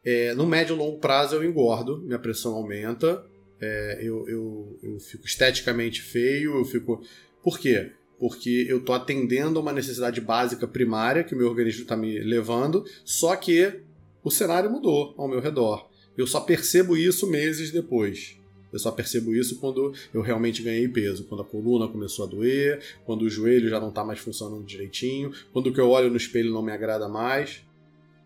[0.04, 3.26] É, no médio e longo prazo eu engordo, minha pressão aumenta,
[3.60, 7.02] é, eu, eu, eu fico esteticamente feio, eu fico.
[7.42, 7.90] Por quê?
[8.20, 12.20] Porque eu estou atendendo a uma necessidade básica primária que o meu organismo está me
[12.20, 13.80] levando, só que
[14.22, 15.89] o cenário mudou ao meu redor.
[16.16, 18.36] Eu só percebo isso meses depois.
[18.72, 22.80] Eu só percebo isso quando eu realmente ganhei peso, quando a coluna começou a doer,
[23.04, 26.16] quando o joelho já não está mais funcionando direitinho, quando o que eu olho no
[26.16, 27.62] espelho não me agrada mais.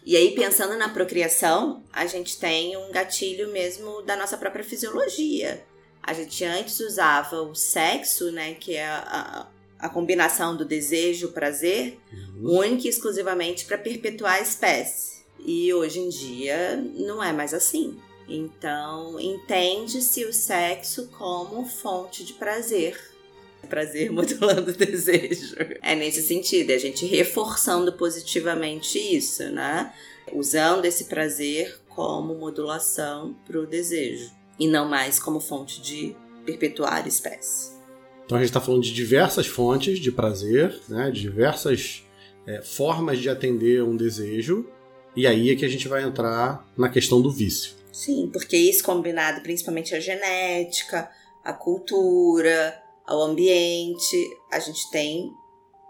[0.04, 5.64] E aí, pensando na procriação, a gente tem um gatilho mesmo da nossa própria fisiologia.
[6.02, 11.98] A gente antes usava o sexo, né, que é a, a combinação do desejo, prazer,
[12.12, 12.58] uhum.
[12.58, 15.13] única e exclusivamente para perpetuar a espécie.
[15.44, 17.98] E hoje em dia não é mais assim.
[18.26, 22.98] Então, entende-se o sexo como fonte de prazer.
[23.68, 25.56] Prazer modulando o desejo.
[25.82, 29.92] É nesse sentido, é a gente reforçando positivamente isso, né?
[30.32, 37.06] Usando esse prazer como modulação para o desejo e não mais como fonte de perpetuar
[37.06, 37.74] espécie.
[38.24, 41.10] Então a gente está falando de diversas fontes de prazer, né?
[41.10, 42.04] de diversas
[42.46, 44.66] é, formas de atender um desejo,
[45.16, 47.72] e aí é que a gente vai entrar na questão do vício.
[47.92, 51.10] Sim, porque isso combinado principalmente a genética,
[51.44, 54.16] a cultura, ao ambiente,
[54.50, 55.30] a gente tem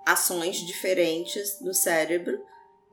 [0.05, 2.39] ações diferentes no cérebro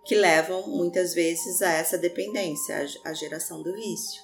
[0.06, 4.22] que levam muitas vezes a essa dependência, a geração do vício.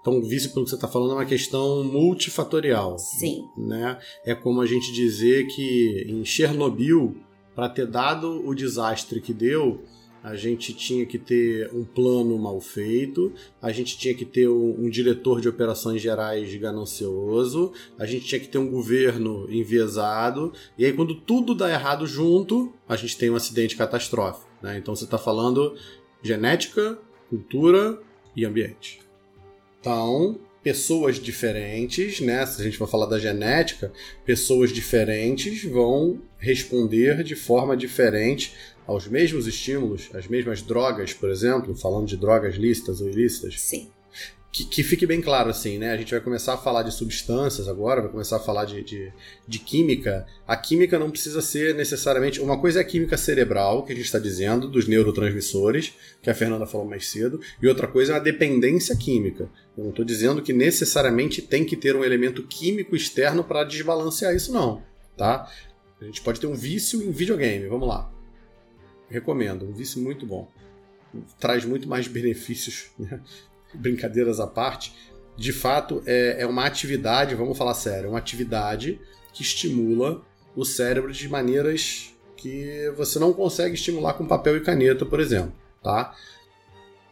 [0.00, 2.96] Então, o vício, pelo que você está falando, é uma questão multifatorial.
[2.96, 3.48] Sim.
[3.56, 3.98] Né?
[4.24, 7.16] É como a gente dizer que em Chernobyl,
[7.56, 9.82] para ter dado o desastre que deu,
[10.22, 14.84] a gente tinha que ter um plano mal feito, a gente tinha que ter um,
[14.84, 20.84] um, diretor de operações gerais ganancioso, a gente tinha que ter um governo enviesado, e
[20.84, 24.50] aí quando tudo dá errado junto, a gente tem um acidente catastrófico.
[24.62, 24.78] Né?
[24.78, 25.74] Então você está falando
[26.22, 26.98] genética,
[27.28, 28.00] cultura
[28.34, 29.00] e ambiente.
[29.80, 32.44] Então, pessoas diferentes, né?
[32.44, 33.92] Se a gente for falar da genética,
[34.24, 38.52] pessoas diferentes vão responder de forma diferente
[38.84, 43.60] aos mesmos estímulos, às mesmas drogas, por exemplo, falando de drogas lícitas ou ilícitas?
[43.60, 43.92] Sim.
[44.56, 45.90] Que, que, fique bem claro, assim, né?
[45.90, 49.12] A gente vai começar a falar de substâncias agora, vai começar a falar de, de,
[49.46, 50.26] de química.
[50.48, 52.40] A química não precisa ser necessariamente.
[52.40, 55.92] Uma coisa é a química cerebral, que a gente está dizendo, dos neurotransmissores,
[56.22, 59.50] que a Fernanda falou mais cedo, e outra coisa é a dependência química.
[59.76, 64.34] Eu não estou dizendo que necessariamente tem que ter um elemento químico externo para desbalancear
[64.34, 64.82] isso, não.
[65.18, 65.52] Tá?
[66.00, 68.10] A gente pode ter um vício em videogame, vamos lá
[69.08, 70.50] recomendo, um vício muito bom.
[71.38, 73.20] Traz muito mais benefícios, né?
[73.76, 74.94] Brincadeiras à parte.
[75.36, 79.00] De fato, é, é uma atividade, vamos falar sério, é uma atividade
[79.32, 80.22] que estimula
[80.54, 85.52] o cérebro de maneiras que você não consegue estimular com papel e caneta, por exemplo,
[85.82, 86.14] tá?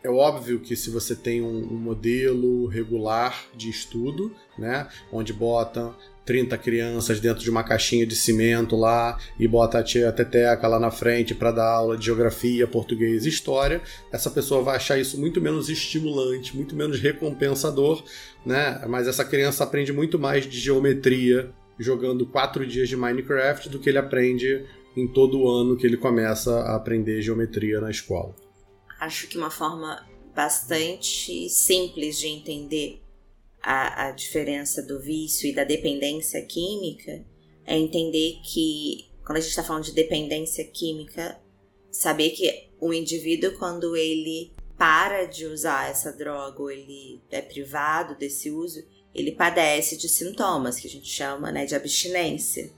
[0.02, 5.94] É óbvio que se você tem um, um modelo regular de estudo, né, onde bota
[6.24, 10.80] 30 crianças dentro de uma caixinha de cimento lá e bota a tia Teteca lá
[10.80, 15.20] na frente para dar aula de geografia, português e história, essa pessoa vai achar isso
[15.20, 18.02] muito menos estimulante, muito menos recompensador,
[18.44, 18.82] né?
[18.88, 23.88] Mas essa criança aprende muito mais de geometria jogando quatro dias de Minecraft do que
[23.88, 24.64] ele aprende
[24.96, 28.34] em todo o ano que ele começa a aprender geometria na escola.
[29.00, 33.03] Acho que uma forma bastante simples de entender
[33.64, 37.24] a, a diferença do vício e da dependência química
[37.64, 41.40] é entender que, quando a gente está falando de dependência química,
[41.90, 48.14] saber que o indivíduo, quando ele para de usar essa droga ou ele é privado
[48.18, 52.70] desse uso, ele padece de sintomas que a gente chama né, de abstinência.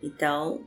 [0.00, 0.64] Então,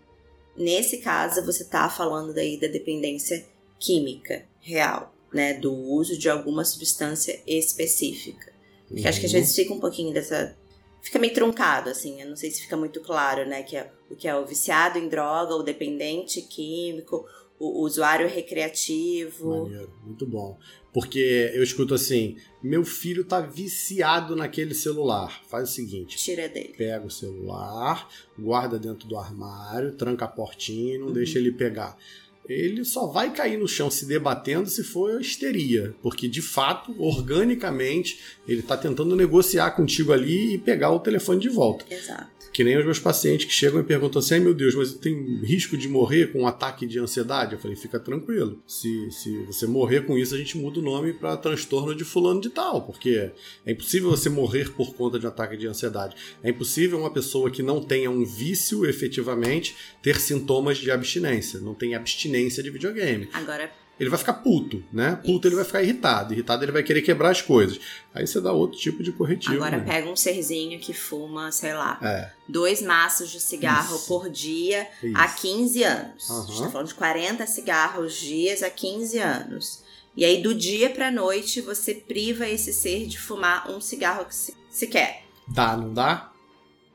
[0.57, 3.45] nesse caso, você está falando daí da dependência
[3.79, 8.54] química real, né, do uso de alguma substância específica.
[8.87, 9.09] Porque uhum.
[9.09, 10.55] acho que às vezes fica um pouquinho dessa.
[11.01, 12.21] Fica meio truncado, assim.
[12.21, 13.63] Eu não sei se fica muito claro, né?
[13.63, 17.25] Que é, o que é o viciado em droga, o dependente químico,
[17.59, 19.63] o, o usuário recreativo.
[19.63, 20.57] Maneiro, muito bom.
[20.93, 25.43] Porque eu escuto assim: meu filho tá viciado naquele celular.
[25.47, 26.73] Faz o seguinte: tira dele.
[26.77, 31.13] Pega o celular, guarda dentro do armário, tranca a portinha e não uhum.
[31.13, 31.97] deixa ele pegar.
[32.47, 38.19] Ele só vai cair no chão se debatendo se for histeria, porque de fato, organicamente,
[38.47, 41.85] ele está tentando negociar contigo ali e pegar o telefone de volta.
[41.89, 42.34] Exato.
[42.55, 45.75] Que nem os meus pacientes que chegam e perguntam assim: meu Deus, mas tem risco
[45.75, 47.51] de morrer com um ataque de ansiedade?
[47.51, 48.63] Eu falei: fica tranquilo.
[48.65, 52.39] Se, se você morrer com isso, a gente muda o nome para transtorno de fulano
[52.39, 53.29] de tal, porque
[53.65, 56.15] é impossível você morrer por conta de um ataque de ansiedade.
[56.41, 61.59] É impossível uma pessoa que não tenha um vício efetivamente ter sintomas de abstinência.
[61.59, 65.19] Não tem abstinência de videogame Agora, ele vai ficar puto, né?
[65.25, 66.33] Puto ele vai ficar irritado.
[66.33, 67.79] Irritado ele vai querer quebrar as coisas.
[68.13, 69.55] Aí você dá outro tipo de corretivo.
[69.55, 69.85] agora né?
[69.85, 74.07] pega um serzinho que fuma, sei lá, É, dois maços de cigarro Isso.
[74.07, 75.13] por dia Isso.
[75.17, 76.29] há 15 anos.
[76.31, 79.83] A gente tá falando de 40 cigarros dias há 15 anos.
[80.17, 84.33] E aí, do dia pra noite, você priva esse ser de fumar um cigarro que
[84.35, 85.23] se, se quer.
[85.47, 86.31] dá, não dá?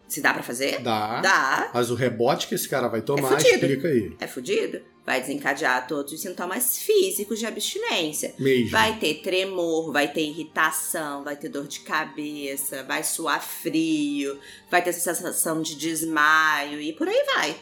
[0.09, 0.81] Se dá pra fazer?
[0.81, 1.21] Dá.
[1.21, 1.71] Dá.
[1.73, 3.49] Mas o rebote que esse cara vai tomar, fudido.
[3.51, 4.17] explica aí.
[4.19, 4.81] É fudido?
[5.11, 8.33] Vai desencadear todos os sintomas físicos de abstinência.
[8.39, 8.71] Mesmo.
[8.71, 14.39] Vai ter tremor, vai ter irritação, vai ter dor de cabeça, vai suar frio,
[14.71, 17.57] vai ter sensação de desmaio e por aí vai.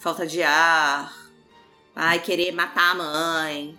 [0.00, 1.30] Falta de ar,
[1.94, 3.78] vai querer matar a mãe.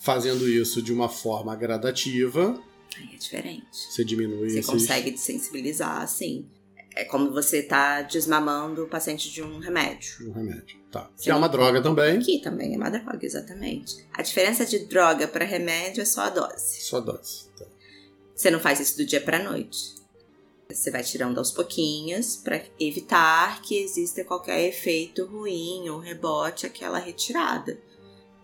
[0.00, 2.60] Fazendo isso de uma forma gradativa,
[2.98, 3.64] Aí é diferente.
[3.72, 4.66] você diminui Você esses...
[4.68, 6.48] consegue desensibilizar, assim.
[6.94, 10.28] É como você tá desmamando o paciente de um remédio.
[10.28, 10.78] um remédio.
[10.90, 11.08] Tá.
[11.20, 12.18] Que é uma droga também.
[12.18, 14.04] Aqui também é uma droga, exatamente.
[14.12, 16.80] A diferença de droga para remédio é só a dose.
[16.80, 17.48] Só dose.
[17.56, 17.64] Tá.
[18.34, 19.94] Você não faz isso do dia pra noite.
[20.68, 26.98] Você vai tirando aos pouquinhos para evitar que exista qualquer efeito ruim ou rebote aquela
[26.98, 27.78] retirada.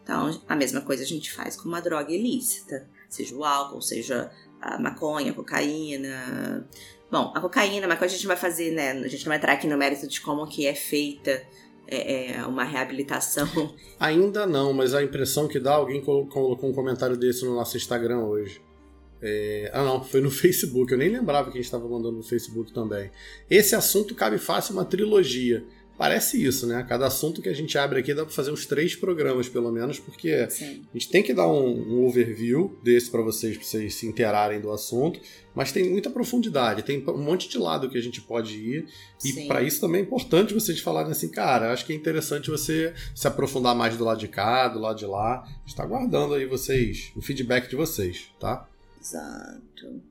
[0.02, 4.30] Então, a mesma coisa a gente faz com uma droga ilícita, seja o álcool, seja
[4.60, 6.68] a maconha, a cocaína.
[7.10, 8.90] Bom, a cocaína, mas a gente vai fazer, né?
[8.92, 11.42] A gente não vai entrar aqui no mérito de como que é feita
[11.86, 13.46] é, é, uma reabilitação.
[14.00, 17.76] Ainda não, mas a impressão que dá, alguém colo- colocou um comentário desse no nosso
[17.76, 18.60] Instagram hoje.
[19.22, 20.90] É, Ah, não, foi no Facebook.
[20.92, 23.10] Eu nem lembrava que a gente estava mandando no Facebook também.
[23.48, 25.64] Esse assunto cabe fácil uma trilogia.
[25.98, 26.84] Parece isso, né?
[26.86, 29.98] Cada assunto que a gente abre aqui dá para fazer uns três programas, pelo menos,
[29.98, 30.84] porque Sim.
[30.92, 34.60] a gente tem que dar um, um overview desse para vocês, para vocês se inteirarem
[34.60, 35.18] do assunto,
[35.54, 38.86] mas tem muita profundidade, tem um monte de lado que a gente pode ir,
[39.24, 42.92] e para isso também é importante vocês falarem assim, cara, acho que é interessante você
[43.14, 45.48] se aprofundar mais do lado de cá, do lado de lá.
[45.66, 48.68] Está aguardando aí vocês, o feedback de vocês, tá?
[49.00, 50.02] Exato.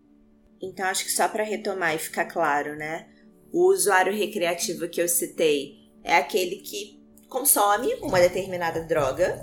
[0.59, 3.07] Então, acho que só para retomar e ficar claro, né?
[3.55, 9.41] O usuário recreativo que eu citei é aquele que consome uma determinada droga.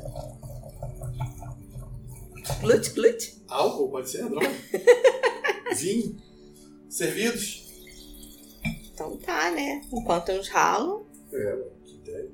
[2.60, 3.42] Glut, glut.
[3.48, 4.50] Álcool pode ser, droga.
[5.74, 6.14] Vinho.
[6.90, 7.72] Servidos.
[8.92, 9.80] Então tá, né?
[9.90, 11.06] Enquanto uns ralam.
[11.32, 12.30] É, que ideia.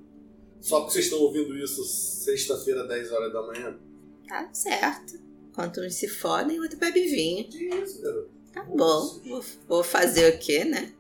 [0.61, 3.79] Só porque vocês estão ouvindo isso sexta-feira, 10 horas da manhã.
[4.27, 5.15] Tá certo.
[5.53, 7.49] Enquanto uns se fodem, o outro bebe vinho.
[7.49, 8.31] Que isso, garoto?
[8.53, 9.21] Tá bom.
[9.25, 10.93] Vou, vou fazer o quê, né?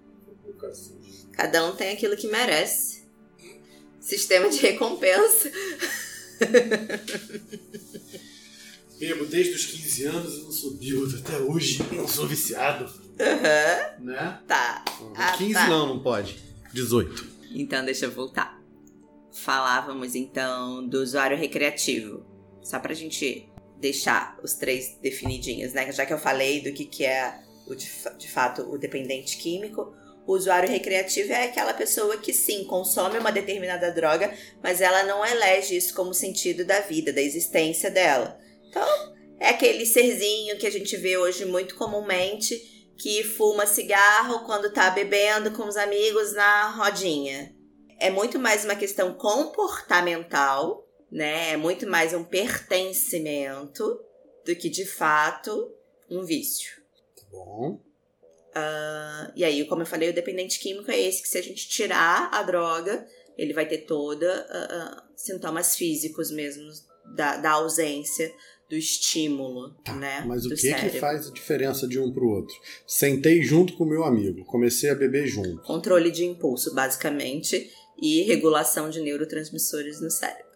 [1.33, 3.07] Cada um tem aquilo que merece.
[4.01, 5.51] Sistema de recompensa.
[8.99, 11.81] Bebo desde os 15 anos e não subiu até hoje.
[11.93, 12.85] Não sou viciado.
[13.21, 14.05] Aham.
[14.05, 14.41] Né?
[14.47, 14.85] Tá.
[15.15, 15.69] Ah, 15 tá.
[15.69, 16.43] não, não pode.
[16.73, 17.39] 18.
[17.53, 18.61] Então, deixa eu voltar.
[19.33, 22.27] Falávamos então do usuário recreativo.
[22.63, 23.49] Só pra gente
[23.81, 25.91] deixar os três definidinhos, né?
[25.93, 29.95] Já que eu falei do que, que é o de, de fato o dependente químico,
[30.29, 34.31] o usuário recreativo é aquela pessoa que sim consome uma determinada droga,
[34.63, 38.39] mas ela não elege isso como sentido da vida, da existência dela.
[38.69, 38.87] Então,
[39.41, 42.61] é aquele serzinho que a gente vê hoje muito comumente
[42.99, 47.57] que fuma cigarro quando tá bebendo com os amigos na rodinha.
[47.99, 51.53] É muito mais uma questão comportamental, né?
[51.53, 53.99] É muito mais um pertencimento
[54.45, 55.73] do que de fato
[56.11, 56.83] um vício.
[57.17, 57.88] Tá bom.
[58.55, 61.69] Ah, e aí, como eu falei, o dependente químico é esse que se a gente
[61.69, 63.07] tirar a droga,
[63.37, 66.71] ele vai ter toda ah, ah, sintomas físicos mesmo
[67.15, 68.33] da, da ausência
[68.69, 70.23] do estímulo, né?
[70.27, 72.55] Mas o que que faz a diferença de um pro outro?
[72.87, 75.63] Sentei junto com o meu amigo, comecei a beber junto.
[75.63, 80.47] Controle de impulso, basicamente, e regulação de neurotransmissores no cérebro.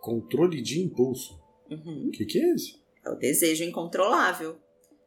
[0.00, 1.38] Controle de impulso.
[1.70, 2.08] Uhum.
[2.08, 2.82] O que que é isso?
[3.06, 4.58] É o desejo incontrolável.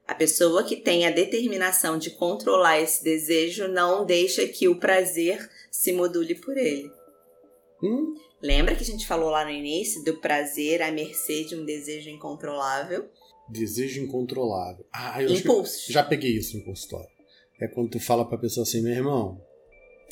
[0.08, 5.50] A pessoa que tem a determinação de controlar esse desejo não deixa que o prazer
[5.70, 6.90] se module por ele.
[7.84, 8.16] Hum?
[8.42, 12.10] Lembra que a gente falou lá no início do prazer à mercê de um desejo
[12.10, 13.10] incontrolável?
[13.50, 14.86] Desejo incontrolável.
[14.94, 17.10] Ah, eu eu já peguei isso no consultório.
[17.60, 19.42] É quando tu fala pra pessoa assim, meu irmão,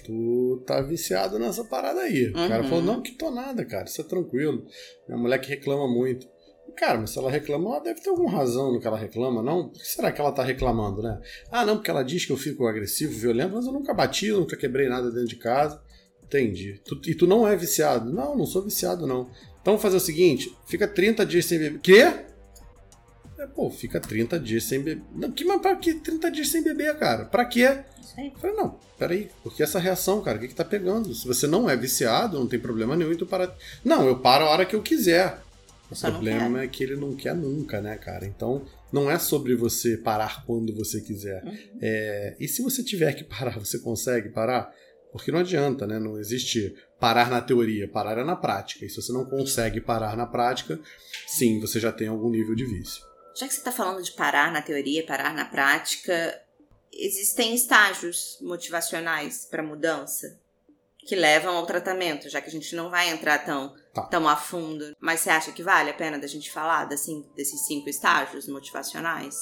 [0.04, 2.30] tu tá viciado nessa parada aí.
[2.30, 2.70] O cara Uhum.
[2.70, 4.66] falou, não, que tô nada, cara, isso é tranquilo.
[5.08, 6.28] Minha mulher que reclama muito.
[6.76, 9.70] Cara, mas se ela reclama, ela deve ter alguma razão no que ela reclama, não?
[9.70, 11.22] Por que será que ela tá reclamando, né?
[11.52, 14.40] Ah, não, porque ela diz que eu fico agressivo, violento, mas eu nunca bati, eu
[14.42, 15.82] nunca quebrei nada dentro de casa.
[16.24, 16.82] Entendi.
[16.86, 18.12] Tu- e tu não é viciado?
[18.12, 19.22] Não, não sou viciado, não.
[19.62, 21.80] Então vamos fazer o seguinte: fica 30 dias sem beber.
[21.80, 22.14] Quê?
[23.38, 25.04] É, pô, fica 30 dias sem beber.
[25.14, 27.26] Não, que, mas pra que 30 dias sem beber, cara?
[27.26, 27.80] Pra quê?
[28.18, 31.14] Eu falei, não, peraí, porque essa reação, cara, o que, que tá pegando?
[31.14, 33.54] Se você não é viciado, não tem problema nenhum, então para.
[33.84, 35.40] Não, eu paro a hora que eu quiser.
[35.92, 38.26] O problema é que ele não quer nunca, né, cara?
[38.26, 41.44] Então, não é sobre você parar quando você quiser.
[41.44, 41.58] Uhum.
[41.82, 44.74] É, e se você tiver que parar, você consegue parar?
[45.12, 46.00] Porque não adianta, né?
[46.00, 48.86] Não existe parar na teoria, parar é na prática.
[48.86, 50.80] E se você não consegue parar na prática,
[51.28, 53.04] sim, você já tem algum nível de vício.
[53.36, 56.42] Já que você está falando de parar na teoria, parar na prática,
[56.92, 60.40] existem estágios motivacionais para mudança
[61.06, 64.02] que levam ao tratamento, já que a gente não vai entrar tão, Tá.
[64.04, 64.94] tão a fundo.
[65.00, 69.36] Mas você acha que vale a pena da gente falar assim, desses cinco estágios motivacionais?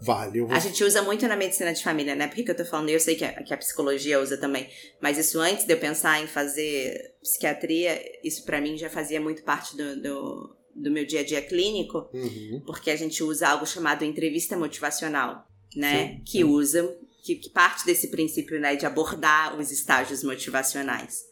[0.00, 2.26] Vale, vou A gente usa muito na medicina de família, né?
[2.26, 2.88] Por que, eu tô falando?
[2.88, 4.68] Eu sei que a, que a psicologia usa também.
[5.00, 9.42] Mas isso antes de eu pensar em fazer psiquiatria, isso pra mim já fazia muito
[9.42, 12.62] parte do, do, do meu dia a dia clínico Uhum.
[12.66, 16.08] porque a gente usa algo chamado entrevista motivacional, né?
[16.08, 21.27] Sim, que usa, que, que parte desse princípio, né, de abordar os estágios motivacionais.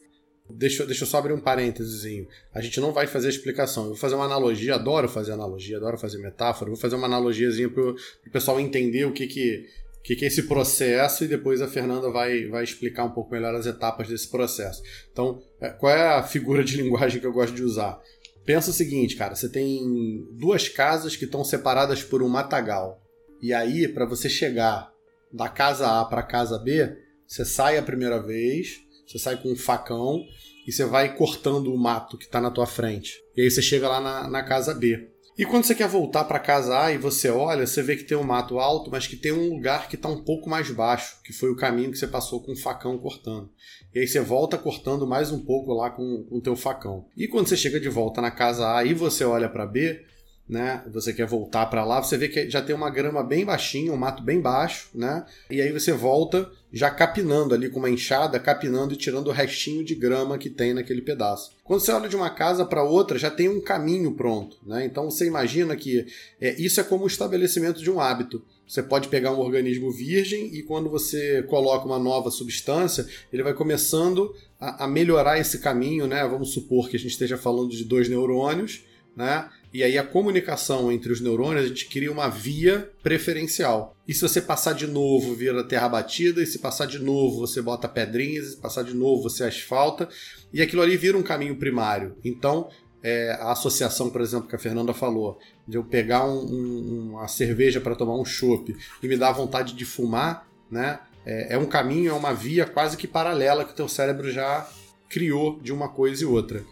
[0.49, 2.27] Deixa, deixa eu só abrir um parênteses.
[2.53, 3.83] A gente não vai fazer explicação.
[3.83, 6.69] Eu vou fazer uma analogia, adoro fazer analogia, adoro fazer metáfora.
[6.69, 7.95] Eu Vou fazer uma analogiazinha para o
[8.31, 9.65] pessoal entender o que, que,
[10.03, 13.53] que, que é esse processo e depois a Fernanda vai, vai explicar um pouco melhor
[13.55, 14.81] as etapas desse processo.
[15.11, 17.99] Então, é, qual é a figura de linguagem que eu gosto de usar?
[18.45, 23.03] Pensa o seguinte, cara: você tem duas casas que estão separadas por um matagal.
[23.41, 24.89] E aí, para você chegar
[25.31, 29.51] da casa A para a casa B, você sai a primeira vez, você sai com
[29.51, 30.23] um facão
[30.67, 33.13] e você vai cortando o mato que está na tua frente.
[33.35, 35.09] E aí você chega lá na, na casa B.
[35.37, 38.17] E quando você quer voltar para casa A e você olha, você vê que tem
[38.17, 41.31] um mato alto, mas que tem um lugar que está um pouco mais baixo, que
[41.31, 43.47] foi o caminho que você passou com o facão cortando.
[43.93, 47.05] E aí você volta cortando mais um pouco lá com o teu facão.
[47.15, 50.03] E quando você chega de volta na casa A e você olha para B,
[50.49, 50.83] né?
[50.91, 53.97] Você quer voltar para lá, você vê que já tem uma grama bem baixinha, um
[53.97, 55.23] mato bem baixo, né?
[55.51, 59.83] E aí você volta já capinando ali com uma enxada, capinando e tirando o restinho
[59.83, 61.51] de grama que tem naquele pedaço.
[61.63, 64.85] Quando você olha de uma casa para outra, já tem um caminho pronto, né?
[64.85, 66.05] Então você imagina que
[66.39, 68.43] é, isso é como o estabelecimento de um hábito.
[68.67, 73.53] Você pode pegar um organismo virgem e quando você coloca uma nova substância, ele vai
[73.53, 76.27] começando a, a melhorar esse caminho, né?
[76.27, 78.83] Vamos supor que a gente esteja falando de dois neurônios,
[79.15, 79.49] né?
[79.77, 83.95] E aí a comunicação entre os neurônios, a gente cria uma via preferencial.
[84.07, 87.61] E se você passar de novo, vira terra batida, e se passar de novo, você
[87.61, 90.09] bota pedrinhas, e se passar de novo, você asfalta,
[90.51, 92.17] e aquilo ali vira um caminho primário.
[92.25, 92.71] Então,
[93.03, 97.27] é, a associação, por exemplo, que a Fernanda falou, de eu pegar um- um- uma
[97.27, 101.01] cerveja para tomar um chopp e me dar vontade de fumar, né?
[101.23, 104.67] É, é um caminho, é uma via quase que paralela que o teu cérebro já
[105.07, 106.65] criou de uma coisa e outra.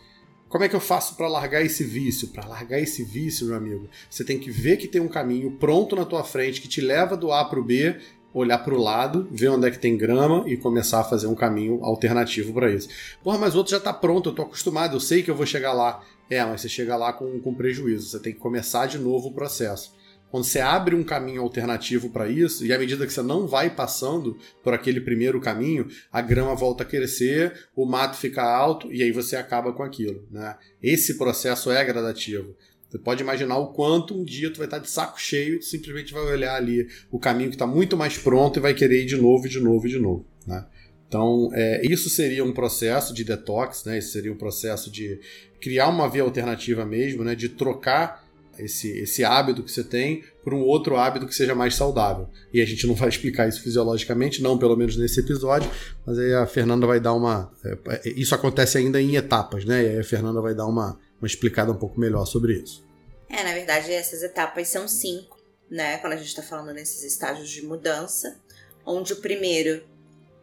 [0.48, 2.28] Como é que eu faço para largar esse vício?
[2.30, 5.96] Para largar esse vício, meu amigo, você tem que ver que tem um caminho pronto
[5.96, 7.98] na tua frente que te leva do A para o B,
[8.34, 11.36] olhar para o lado, ver onde é que tem grama e começar a fazer um
[11.36, 12.90] caminho alternativo para isso.
[13.24, 15.46] Porra, mas o outro já está pronto, eu tô acostumado, eu sei que eu vou
[15.46, 16.04] chegar lá.
[16.30, 19.34] É, mas você chega lá com, com prejuízo, você tem que começar de novo o
[19.34, 19.94] processo.
[20.30, 23.70] Quando você abre um caminho alternativo para isso, e à medida que você não vai
[23.70, 29.02] passando por aquele primeiro caminho, a grama volta a crescer, o mato fica alto e
[29.02, 30.28] aí você acaba com aquilo.
[30.30, 30.56] Né?
[30.82, 32.56] Esse processo é gradativo.
[32.90, 36.14] Você pode imaginar o quanto um dia tu vai estar de saco cheio e simplesmente
[36.14, 39.18] vai olhar ali o caminho que está muito mais pronto e vai querer ir de
[39.18, 40.26] novo, de novo, de novo.
[40.46, 40.66] Né?
[41.08, 43.98] Então, é, isso seria um processo de detox, né?
[43.98, 45.20] Esse seria um processo de
[45.62, 47.36] criar uma via alternativa mesmo, né?
[47.36, 48.25] De trocar
[48.58, 52.30] esse, esse hábito que você tem por um outro hábito que seja mais saudável.
[52.54, 55.70] E a gente não vai explicar isso fisiologicamente, não pelo menos nesse episódio,
[56.06, 57.52] mas aí a Fernanda vai dar uma.
[57.64, 59.84] é, Isso acontece ainda em etapas, né?
[59.84, 62.86] E aí a Fernanda vai dar uma, uma explicada um pouco melhor sobre isso.
[63.30, 65.40] É, na verdade, essas etapas são cinco,
[65.70, 65.98] né?
[65.98, 68.40] Quando a gente tá falando nesses estágios de mudança,
[68.86, 69.84] onde o primeiro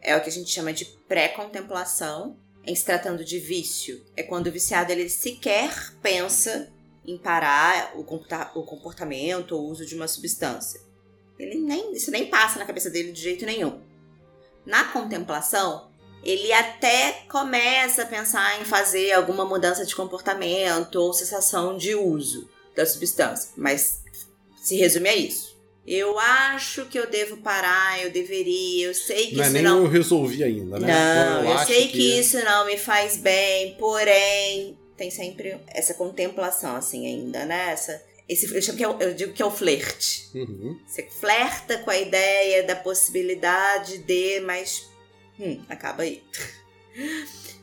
[0.01, 2.35] é o que a gente chama de pré-contemplação,
[2.65, 4.03] em se tratando de vício.
[4.15, 6.71] É quando o viciado ele sequer pensa
[7.05, 10.81] em parar o o comportamento ou o uso de uma substância.
[11.37, 13.81] Ele nem, isso nem passa na cabeça dele de jeito nenhum.
[14.65, 15.89] Na contemplação,
[16.23, 22.49] ele até começa a pensar em fazer alguma mudança de comportamento ou cessação de uso
[22.75, 24.01] da substância, mas
[24.61, 25.53] se resume a isso.
[25.85, 29.63] Eu acho que eu devo parar, eu deveria, eu sei que Não é isso nem
[29.63, 29.83] não.
[29.83, 30.87] eu resolvi ainda, né?
[30.87, 32.19] Não, eu, acho sei que...
[32.19, 37.71] isso não me faz bem, porém, tem sempre essa contemplação, assim, ainda, né?
[37.71, 40.29] Essa, esse, eu, chamo que é eu digo que é o flerte.
[40.35, 40.79] Uhum.
[40.87, 44.89] Você flerta com a ideia da possibilidade de, mas
[45.39, 46.23] hum, acaba aí.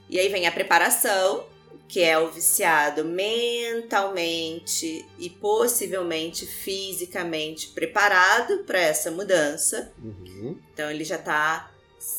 [0.09, 1.47] E aí vem a preparação,
[1.91, 9.93] que é o viciado mentalmente e possivelmente fisicamente preparado para essa mudança.
[10.03, 10.57] Uhum.
[10.73, 11.71] Então ele já tá.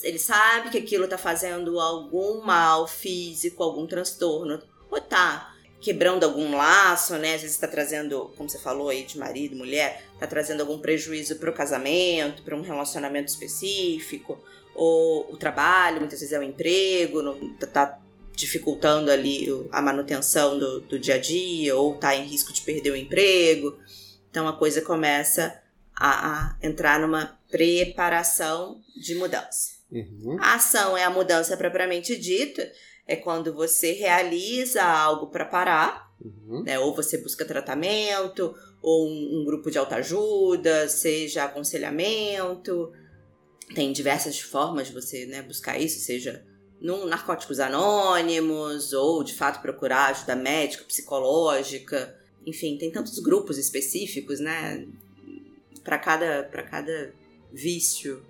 [0.04, 4.62] Ele sabe que aquilo tá fazendo algum mal físico, algum transtorno.
[4.92, 7.34] Ou tá quebrando algum laço, né?
[7.34, 11.38] Às vezes tá trazendo, como você falou aí, de marido, mulher, tá trazendo algum prejuízo
[11.38, 14.38] pro casamento, para um relacionamento específico.
[14.76, 18.00] Ou o trabalho, muitas vezes é o emprego, não, tá
[18.36, 22.92] dificultando ali a manutenção do, do dia a dia, ou tá em risco de perder
[22.92, 23.78] o emprego.
[24.30, 25.60] Então a coisa começa
[25.96, 29.82] a, a entrar numa preparação de mudança.
[29.92, 30.38] Uhum.
[30.40, 32.72] A ação é a mudança propriamente dita,
[33.12, 36.64] é quando você realiza algo para parar, Uhum.
[36.64, 36.78] né?
[36.78, 42.92] Ou você busca tratamento, ou um, um grupo de autoajuda, seja aconselhamento.
[43.74, 46.46] Tem diversas formas de você né, buscar isso, seja
[46.80, 52.16] num Narcóticos Anônimos, ou de fato procurar ajuda médica, psicológica.
[52.46, 54.88] Enfim, tem tantos grupos específicos, né?
[55.84, 57.14] Para cada, pra cada
[57.52, 58.24] vício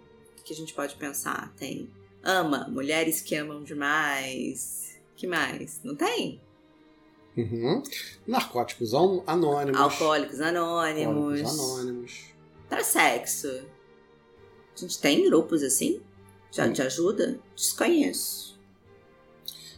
[0.45, 1.53] que a gente pode pensar.
[1.57, 1.89] Tem
[2.23, 4.99] ama, mulheres que amam demais.
[5.15, 5.79] Que mais?
[5.83, 6.41] Não tem?
[7.37, 7.81] Uhum.
[8.27, 9.79] Narcóticos an- anônimos.
[9.79, 11.07] Alcoólicos Anônimos.
[11.07, 12.23] Alcoólicos anônimos.
[12.69, 13.47] Para sexo.
[14.75, 16.01] A gente tem grupos assim?
[16.51, 16.73] Já Hum.
[16.73, 17.39] te ajuda?
[17.55, 18.59] Desconheço.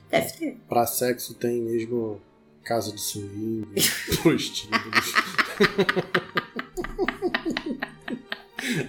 [0.10, 0.58] Deve ter.
[0.70, 2.22] Pra sexo tem mesmo
[2.64, 3.68] casa de swing,
[4.22, 5.14] prostíbulos.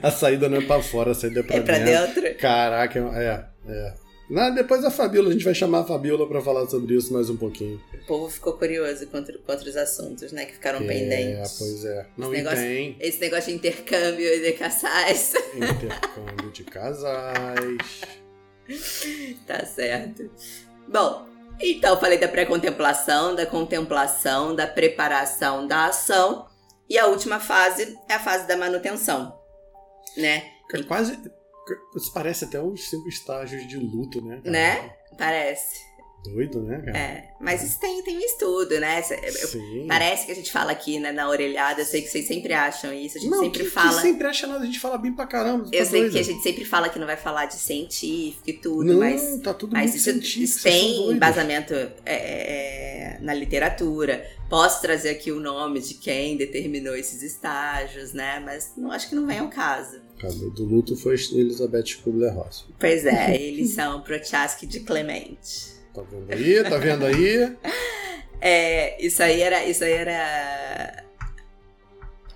[0.03, 2.23] a saída não é pra fora, a saída é pra, É pra dentro.
[2.23, 2.39] dentro?
[2.39, 3.95] Caraca, é, é.
[4.31, 7.29] Na, depois a Fabiola, a gente vai chamar a Fabiola pra falar sobre isso mais
[7.29, 7.79] um pouquinho.
[8.03, 10.47] O povo ficou curioso com, outro- com outros assuntos, né?
[10.47, 11.57] Que ficaram é, pendentes.
[11.59, 12.07] pois é.
[12.17, 15.35] Não Esse negócio- tem Esse negócio de intercâmbio de casais.
[15.55, 18.01] intercâmbio de casais.
[19.47, 20.31] Tá certo.
[20.89, 21.27] Bom,
[21.61, 26.47] então falei da pré-contemplação, da contemplação, da preparação, da ação.
[26.89, 29.35] E a última fase é a fase da manutenção,
[30.17, 30.53] né?
[30.73, 31.19] É Quase.
[32.13, 34.41] Parece até os cinco estágios de luto, né?
[34.43, 34.51] cara?
[34.51, 34.91] Né?
[35.17, 35.95] Parece.
[36.25, 36.97] Doido, né, cara?
[36.97, 37.29] É.
[37.39, 39.03] Mas isso tem, tem um estudo, né?
[39.03, 39.85] Sim.
[39.87, 42.95] Parece que a gente fala aqui né, na orelhada, eu sei que vocês sempre acham
[42.95, 43.97] isso, a gente não, sempre que, fala.
[43.97, 45.69] Que sempre acha nada, a gente fala bem pra caramba.
[45.71, 46.13] Eu tá sei doido?
[46.13, 49.39] que a gente sempre fala que não vai falar de científico e tudo, Não, mas
[49.41, 54.27] tá tudo Mas isso, tem embasamento é, é, na literatura.
[54.49, 58.41] Posso trazer aqui o nome de quem determinou esses estágios, né?
[58.41, 60.01] Mas não acho que não vem ao caso.
[60.19, 62.67] Cara, do luto foi Elizabeth Kubler-Ross.
[62.79, 65.75] Pois é, eles são Prochaska de Clemente.
[65.95, 66.63] Tá vendo aí?
[66.65, 67.57] Tá vendo aí?
[68.47, 71.03] É, isso aí era, isso aí era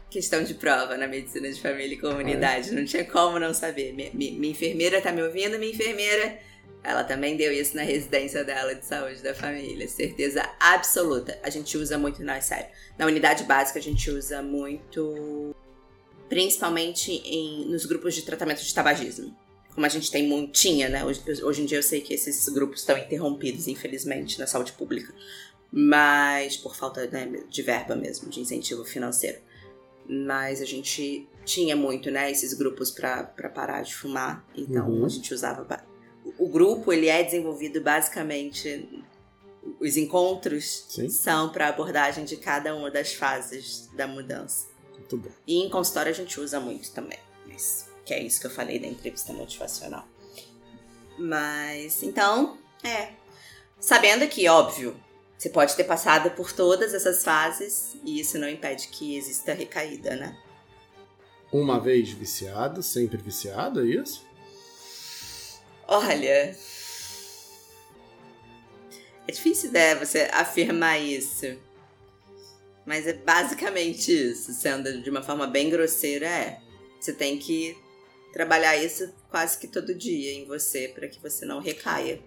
[0.09, 2.73] questão de prova na medicina de família e comunidade.
[2.73, 3.93] Não tinha como não saber.
[3.93, 6.39] Minha, minha- minha enfermeira tá me ouvindo, minha enfermeira.
[6.83, 9.87] Ela também deu isso na residência dela de saúde da família.
[9.87, 11.39] Certeza absoluta.
[11.43, 12.69] A gente usa muito, não, é sério.
[12.97, 15.55] Na unidade básica a gente usa muito,
[16.29, 19.35] principalmente em, nos grupos de tratamento de tabagismo.
[19.75, 21.05] Como a gente tem muito, tinha, né?
[21.05, 25.15] Hoje, hoje em dia eu sei que esses grupos estão interrompidos, infelizmente, na saúde pública
[25.71, 29.39] mas por falta né, de verba mesmo, de incentivo financeiro.
[30.09, 33.25] Mas a gente tinha muito, né, esses grupos para
[33.55, 35.05] parar de fumar, então Uhum.
[35.05, 35.67] a gente usava.
[36.39, 38.89] o grupo ele é desenvolvido basicamente
[39.81, 41.09] os encontros Sim.
[41.11, 44.67] são para abordagem de cada uma das fases da mudança.
[44.99, 45.31] Muito bom.
[45.47, 47.19] E em consultório a gente usa muito também.
[47.47, 50.07] Mas, que é isso que eu falei da entrevista motivacional.
[51.19, 53.13] Mas, então, é.
[53.81, 54.99] Sabendo que, óbvio,
[55.37, 60.17] você pode ter passado por todas essas fases e isso não impede que exista recaída,
[60.17, 60.37] né?
[61.53, 64.27] Uma vez viciado, sempre viciado, é isso?
[65.87, 66.57] Olha.
[69.27, 71.59] É difícil, né, você afirmar isso.
[72.89, 76.59] Mas é basicamente isso, sendo de uma forma bem grosseira, é.
[76.99, 77.77] Você tem que
[78.33, 82.19] trabalhar isso quase que todo dia em você para que você não recaia.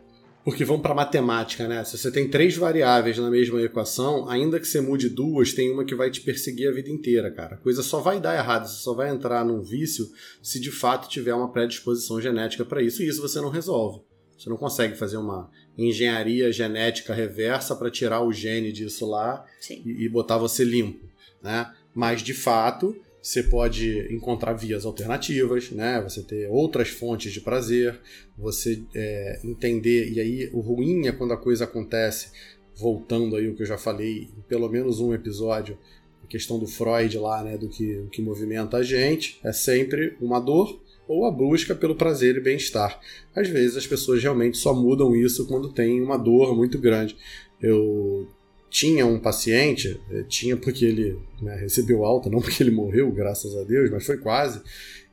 [0.45, 1.83] Porque vamos pra matemática, né?
[1.83, 5.83] Se você tem três variáveis na mesma equação, ainda que você mude duas, tem uma
[5.83, 7.55] que vai te perseguir a vida inteira, cara.
[7.55, 10.05] A coisa só vai dar errado, você só vai entrar num vício
[10.43, 14.03] se de fato tiver uma predisposição genética para isso, e isso você não resolve.
[14.37, 20.05] Você não consegue fazer uma engenharia genética reversa para tirar o gene disso lá e,
[20.05, 21.05] e botar você limpo,
[21.41, 21.71] né?
[21.93, 26.01] Mas de fato você pode encontrar vias alternativas, né?
[26.01, 27.99] Você ter outras fontes de prazer,
[28.35, 30.11] você é, entender.
[30.11, 32.31] E aí, o ruim é quando a coisa acontece,
[32.75, 35.77] voltando aí o que eu já falei em pelo menos um episódio,
[36.23, 37.57] a questão do Freud lá, né?
[37.59, 40.81] Do que, do que movimenta a gente, é sempre uma dor
[41.11, 42.97] ou a busca pelo prazer e bem-estar.
[43.35, 47.17] Às vezes as pessoas realmente só mudam isso quando tem uma dor muito grande.
[47.61, 48.27] Eu
[48.69, 53.53] tinha um paciente, eh, tinha porque ele né, recebeu alta, não porque ele morreu, graças
[53.57, 54.61] a Deus, mas foi quase.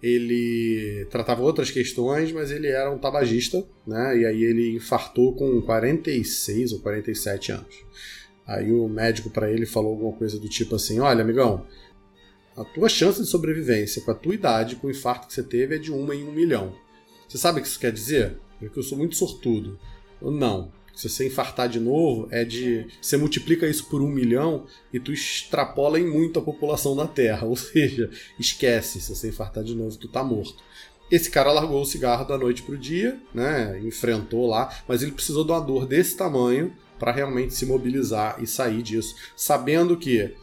[0.00, 4.18] Ele tratava outras questões, mas ele era um tabagista, né?
[4.18, 7.74] E aí ele infartou com 46 ou 47 anos.
[8.46, 11.66] Aí o médico para ele falou alguma coisa do tipo assim: Olha, amigão,
[12.60, 15.76] a tua chance de sobrevivência com a tua idade, com o infarto que você teve,
[15.76, 16.74] é de uma em um milhão.
[17.28, 18.38] Você sabe o que isso quer dizer?
[18.60, 19.78] É que eu sou muito sortudo.
[20.20, 22.88] Não se você infartar de novo, é de.
[23.00, 27.46] Você multiplica isso por um milhão e tu extrapola em muito a população da Terra.
[27.46, 30.60] Ou seja, esquece, se você infartar de novo, tu tá morto.
[31.08, 33.80] Esse cara largou o cigarro da noite pro dia, né?
[33.84, 38.46] Enfrentou lá, mas ele precisou de uma dor desse tamanho para realmente se mobilizar e
[38.46, 40.34] sair disso, sabendo que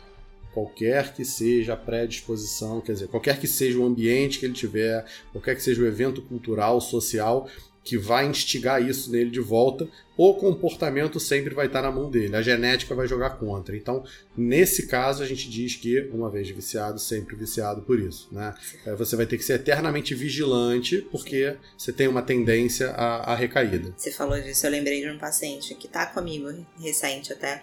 [0.56, 5.06] qualquer que seja a predisposição, quer dizer, qualquer que seja o ambiente que ele tiver,
[5.34, 7.49] qualquer que seja o evento cultural, social,
[7.84, 9.88] que vai instigar isso nele de volta,
[10.18, 13.76] o comportamento sempre vai estar na mão dele, a genética vai jogar contra.
[13.76, 14.03] Então,
[14.36, 18.30] nesse caso, a gente diz que, uma vez viciado, sempre viciado por isso.
[18.32, 18.56] Né?
[18.86, 23.36] É, você vai ter que ser eternamente vigilante, porque você tem uma tendência à, à,
[23.36, 23.93] recaída.
[23.95, 26.47] Você falou disso, eu lembrei de um paciente que está comigo
[26.80, 27.62] recente até.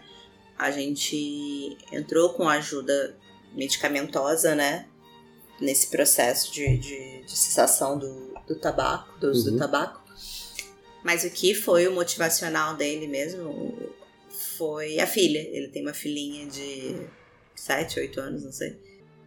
[0.59, 3.17] A gente entrou com ajuda
[3.55, 4.89] medicamentosa, né?
[5.61, 9.57] Nesse processo de, de, de cessação do, do tabaco, do uso uhum.
[9.57, 10.03] do tabaco.
[11.03, 13.93] Mas o que foi o motivacional dele mesmo
[14.57, 15.41] foi a filha.
[15.53, 16.97] Ele tem uma filhinha de
[17.55, 18.79] 7, 8 anos, não sei.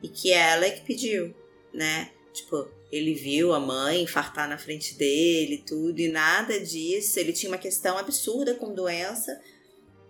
[0.02, 1.34] E que ela é que pediu,
[1.74, 2.12] né?
[2.34, 7.20] Tipo, ele viu a mãe infartar na frente dele tudo, e nada disso.
[7.20, 9.40] Ele tinha uma questão absurda com doença,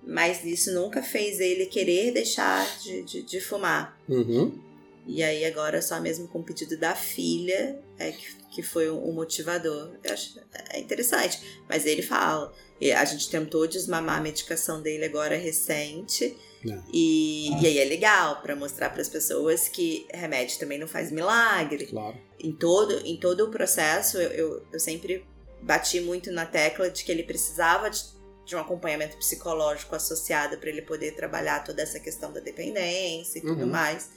[0.05, 3.99] mas isso nunca fez ele querer deixar de, de, de fumar.
[4.07, 4.59] Uhum.
[5.07, 9.11] E aí agora só mesmo com o pedido da filha é que, que foi o,
[9.11, 9.91] motivador.
[10.03, 10.39] Eu acho
[10.69, 11.39] é interessante.
[11.69, 12.51] Mas ele fala,
[12.97, 16.35] a gente tentou desmamar a medicação dele agora recente.
[16.67, 16.79] É.
[16.91, 21.11] E, e aí é legal para mostrar para as pessoas que remédio também não faz
[21.11, 21.85] milagre.
[21.85, 22.17] Claro.
[22.39, 25.23] Em todo, em todo o processo, eu, eu, eu sempre
[25.61, 28.03] bati muito na tecla de que ele precisava de,
[28.45, 33.41] de um acompanhamento psicológico associado para ele poder trabalhar toda essa questão da dependência e
[33.41, 33.69] tudo uhum.
[33.69, 34.09] mais.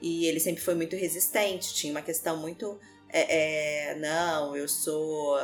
[0.00, 2.78] E ele sempre foi muito resistente, tinha uma questão muito.
[3.08, 5.38] É, é, não, eu sou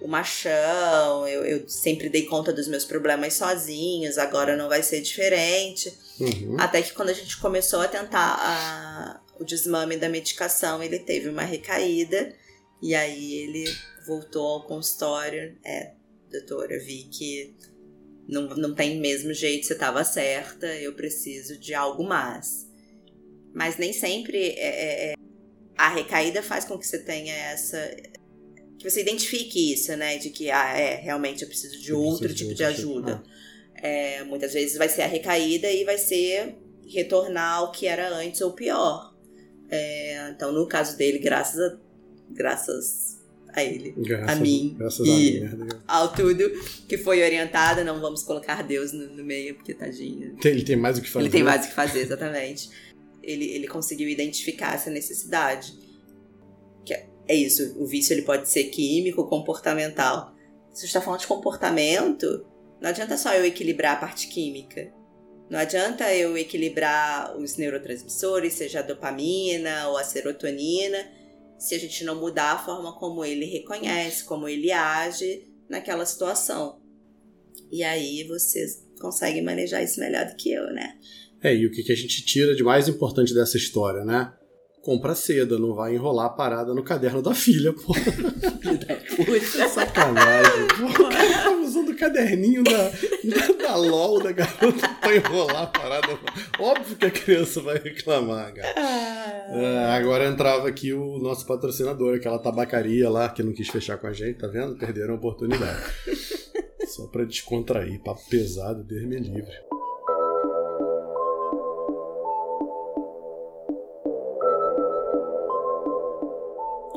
[0.00, 5.00] o machão, eu, eu, sempre dei conta dos meus problemas sozinhos, agora não vai ser
[5.00, 5.92] diferente.
[6.18, 6.56] Uhum.
[6.58, 11.28] Até que quando a gente começou a tentar a, o desmame da medicação, ele teve
[11.28, 12.34] uma recaída,
[12.80, 13.64] e aí ele
[14.06, 15.56] voltou ao consultório.
[15.62, 15.92] É,
[16.30, 17.54] doutora, vi que
[18.28, 22.68] não, não tem mesmo jeito, você estava certa, eu preciso de algo mais.
[23.52, 25.14] Mas nem sempre é, é, é,
[25.76, 27.96] a recaída faz com que você tenha essa.
[28.78, 30.18] que você identifique isso, né?
[30.18, 33.22] De que, ah, é, realmente eu preciso de eu outro preciso tipo de, de ajuda.
[33.26, 33.30] Ah.
[33.82, 36.54] É, muitas vezes vai ser a recaída e vai ser
[36.86, 39.14] retornar ao que era antes ou pior.
[39.68, 41.78] É, então, no caso dele, graças a,
[42.30, 43.19] graças
[43.52, 46.50] a ele, graças, a mim e a mim, ao tudo
[46.88, 47.82] que foi orientada.
[47.84, 50.36] Não vamos colocar Deus no, no meio, porque tadinho.
[50.44, 51.24] Ele tem mais o que fazer.
[51.24, 52.70] Ele tem mais o que fazer, exatamente
[53.22, 55.72] ele, ele conseguiu identificar essa necessidade.
[56.84, 60.34] Que é, é isso, o vício ele pode ser químico, comportamental.
[60.72, 62.46] Se você está falando de comportamento,
[62.80, 64.92] não adianta só eu equilibrar a parte química.
[65.48, 70.98] Não adianta eu equilibrar os neurotransmissores, seja a dopamina ou a serotonina,
[71.60, 76.80] se a gente não mudar a forma como ele reconhece, como ele age naquela situação.
[77.70, 80.98] E aí vocês conseguem manejar isso melhor do que eu, né?
[81.42, 84.32] É, e o que, que a gente tira de mais importante dessa história, né?
[84.82, 87.92] Compra seda, não vai enrolar a parada no caderno da filha, pô.
[87.92, 89.68] Puta.
[89.68, 90.68] Sacanagem.
[90.68, 95.62] Pô, o cara tá usando o caderninho da, da, da LOL da garota pra enrolar
[95.64, 96.18] a parada.
[96.58, 98.74] Óbvio que a criança vai reclamar, cara.
[98.76, 99.30] Ah.
[99.52, 104.06] É, agora entrava aqui o nosso patrocinador, aquela tabacaria lá que não quis fechar com
[104.06, 104.76] a gente, tá vendo?
[104.76, 105.82] Perderam a oportunidade.
[106.86, 109.69] Só pra descontrair, papo pesado, Deus me livre.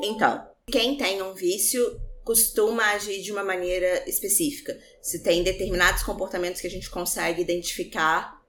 [0.04, 4.78] Então, quem tem um vício costuma agir de uma maneira específica.
[5.02, 8.42] Se tem determinados comportamentos que a gente consegue identificar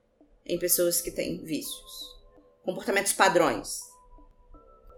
[0.45, 2.15] em pessoas que têm vícios.
[2.63, 3.79] Comportamentos padrões.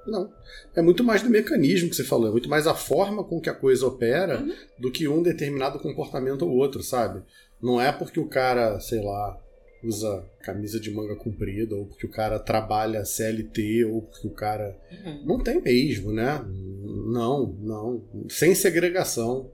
[0.06, 0.32] Não.
[0.76, 3.50] É muito mais do mecanismo que você falou, é muito mais a forma com que
[3.50, 4.56] a coisa opera Uhum.
[4.80, 7.24] do que um determinado comportamento ou outro, sabe?
[7.62, 9.38] Não é porque o cara, sei lá,
[9.84, 14.78] usa camisa de manga comprida, ou porque o cara trabalha CLT, ou porque o cara.
[14.92, 15.26] Uhum.
[15.26, 16.44] Não tem mesmo, né?
[16.46, 18.04] Não, não.
[18.30, 19.52] Sem segregação,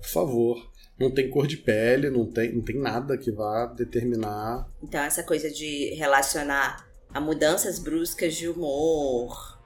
[0.00, 0.74] por favor.
[0.98, 4.68] Não tem cor de pele, não tem, não tem nada que vá determinar.
[4.80, 9.60] Então, essa coisa de relacionar a mudanças bruscas de humor,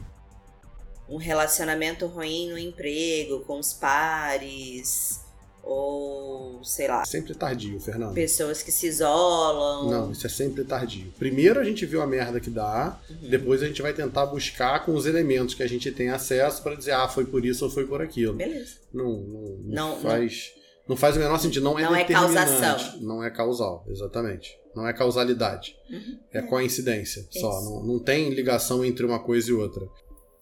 [1.09, 5.21] um relacionamento ruim no emprego com os pares,
[5.63, 8.15] ou sei lá, Sempre tardio, Fernando.
[8.15, 9.91] pessoas que se isolam.
[9.91, 11.13] Não, isso é sempre tardio.
[11.19, 13.29] Primeiro a gente viu a merda que dá, Uhum.
[13.31, 16.75] depois a gente vai tentar buscar com os elementos que a gente tem acesso para
[16.75, 18.35] dizer, ah, foi por isso ou foi por aquilo.
[18.35, 18.75] Beleza.
[18.93, 19.59] Não, não, não,
[19.95, 20.53] Não- faz.
[20.89, 21.63] Não faz o menor sentido.
[21.63, 23.01] Não é Não é causação.
[23.03, 24.57] Não é causal, exatamente.
[24.75, 25.77] Não é causalidade.
[25.91, 26.19] Uhum.
[26.33, 27.51] É coincidência só.
[27.59, 27.65] Isso.
[27.71, 29.87] Não, não tem ligação entre uma coisa e outra.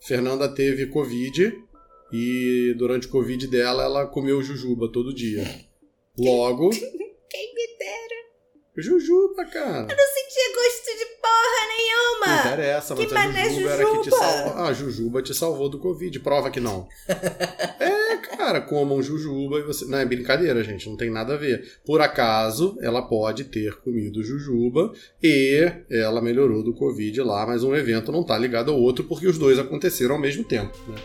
[0.00, 1.52] Fernanda teve Covid
[2.12, 5.44] e durante o Covid dela ela comeu jujuba todo dia.
[6.18, 6.70] Logo.
[7.28, 8.26] Quem me dera.
[8.78, 9.80] Jujuba, cara.
[9.82, 11.76] Não sentia gosto de porra Não
[12.28, 12.40] nenhuma.
[12.46, 14.16] interessa, Que mas a mané Jujuba era que te Jujuba?
[14.16, 14.52] salvou.
[14.52, 16.20] Ah, a Jujuba te salvou do Covid.
[16.20, 16.86] Prova que não.
[17.80, 19.86] é, cara, comam Jujuba e você.
[19.86, 20.88] Não é brincadeira, gente.
[20.88, 21.78] Não tem nada a ver.
[21.86, 24.92] Por acaso, ela pode ter comido Jujuba
[25.22, 29.26] e ela melhorou do Covid lá, mas um evento não tá ligado ao outro porque
[29.26, 30.76] os dois aconteceram ao mesmo tempo.
[30.88, 30.96] Né?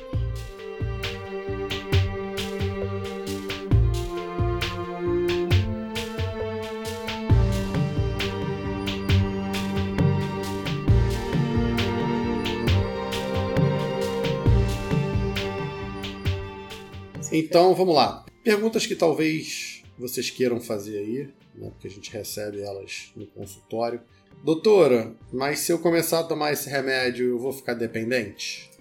[17.41, 18.25] Então, vamos lá.
[18.43, 24.01] Perguntas que talvez vocês queiram fazer aí, né, porque a gente recebe elas no consultório.
[24.43, 28.71] Doutora, mas se eu começar a tomar esse remédio, eu vou ficar dependente?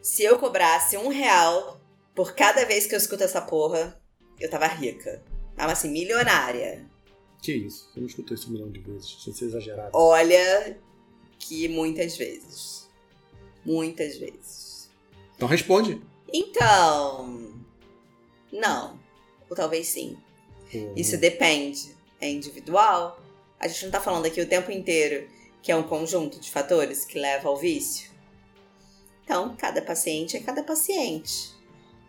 [0.00, 1.80] Se eu cobrasse um real
[2.14, 4.00] por cada vez que eu escuto essa porra,
[4.38, 5.22] eu tava rica.
[5.56, 6.84] Tava assim, milionária.
[7.42, 7.90] Que isso?
[7.92, 9.22] Você não escutou isso um milhão de vezes.
[9.22, 9.90] Se você exagerar.
[9.92, 10.78] Olha
[11.38, 12.88] que muitas vezes.
[13.64, 14.90] Muitas vezes.
[15.34, 16.00] Então responde.
[16.32, 17.52] Então.
[18.52, 18.98] Não.
[19.48, 20.16] Ou talvez sim.
[20.72, 20.92] Uhum.
[20.96, 21.94] Isso depende.
[22.20, 23.20] É individual.
[23.58, 25.28] A gente não tá falando aqui o tempo inteiro
[25.62, 28.10] que é um conjunto de fatores que leva ao vício.
[29.24, 31.52] Então, cada paciente é cada paciente.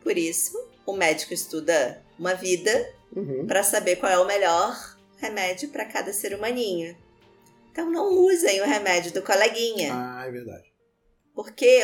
[0.02, 3.46] Por isso, o médico estuda uma vida Uhum.
[3.46, 6.98] para saber qual é o melhor remédio para cada ser humaninho.
[7.72, 9.94] Então, não usem o remédio do coleguinha.
[9.94, 10.73] Ah, é verdade.
[11.34, 11.82] Porque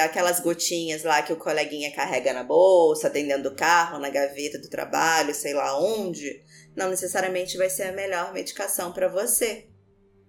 [0.00, 4.58] aquelas gotinhas lá que o coleguinha carrega na bolsa, tem dentro do carro, na gaveta
[4.58, 6.40] do trabalho, sei lá onde,
[6.76, 9.66] não necessariamente vai ser a melhor medicação para você,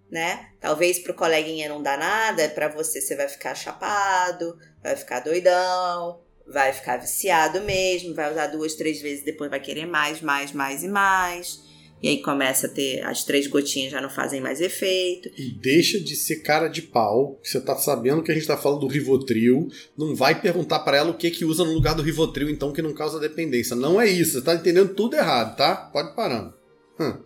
[0.09, 0.49] né?
[0.59, 6.23] Talvez pro coleguinha não dá nada, para você você vai ficar chapado, vai ficar doidão,
[6.47, 10.83] vai ficar viciado mesmo, vai usar duas, três vezes, depois vai querer mais, mais, mais
[10.83, 11.66] e mais.
[12.01, 15.29] E aí começa a ter as três gotinhas já não fazem mais efeito.
[15.35, 17.39] E deixa de ser cara de pau.
[17.43, 19.67] Você tá sabendo que a gente tá falando do Rivotril.
[19.97, 22.83] Não vai perguntar pra ela o que que usa no lugar do Rivotril, então, que
[22.83, 23.75] não causa dependência.
[23.75, 24.33] Não é isso.
[24.33, 25.75] Você tá entendendo tudo errado, tá?
[25.75, 26.53] Pode parando.
[26.99, 27.17] Hum,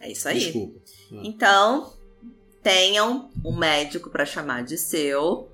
[0.00, 0.38] É isso aí.
[0.40, 0.78] desculpa.
[1.24, 1.92] Então,
[2.62, 5.48] tenham um médico para chamar de seu,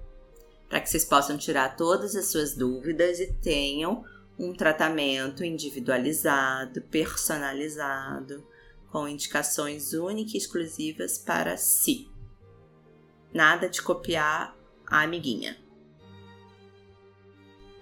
[0.68, 4.02] para que vocês possam tirar todas as suas dúvidas e tenham
[4.38, 8.46] um tratamento individualizado, personalizado,
[8.90, 12.08] com indicações únicas e exclusivas para si.
[13.32, 14.56] Nada de copiar
[14.86, 15.56] a amiguinha.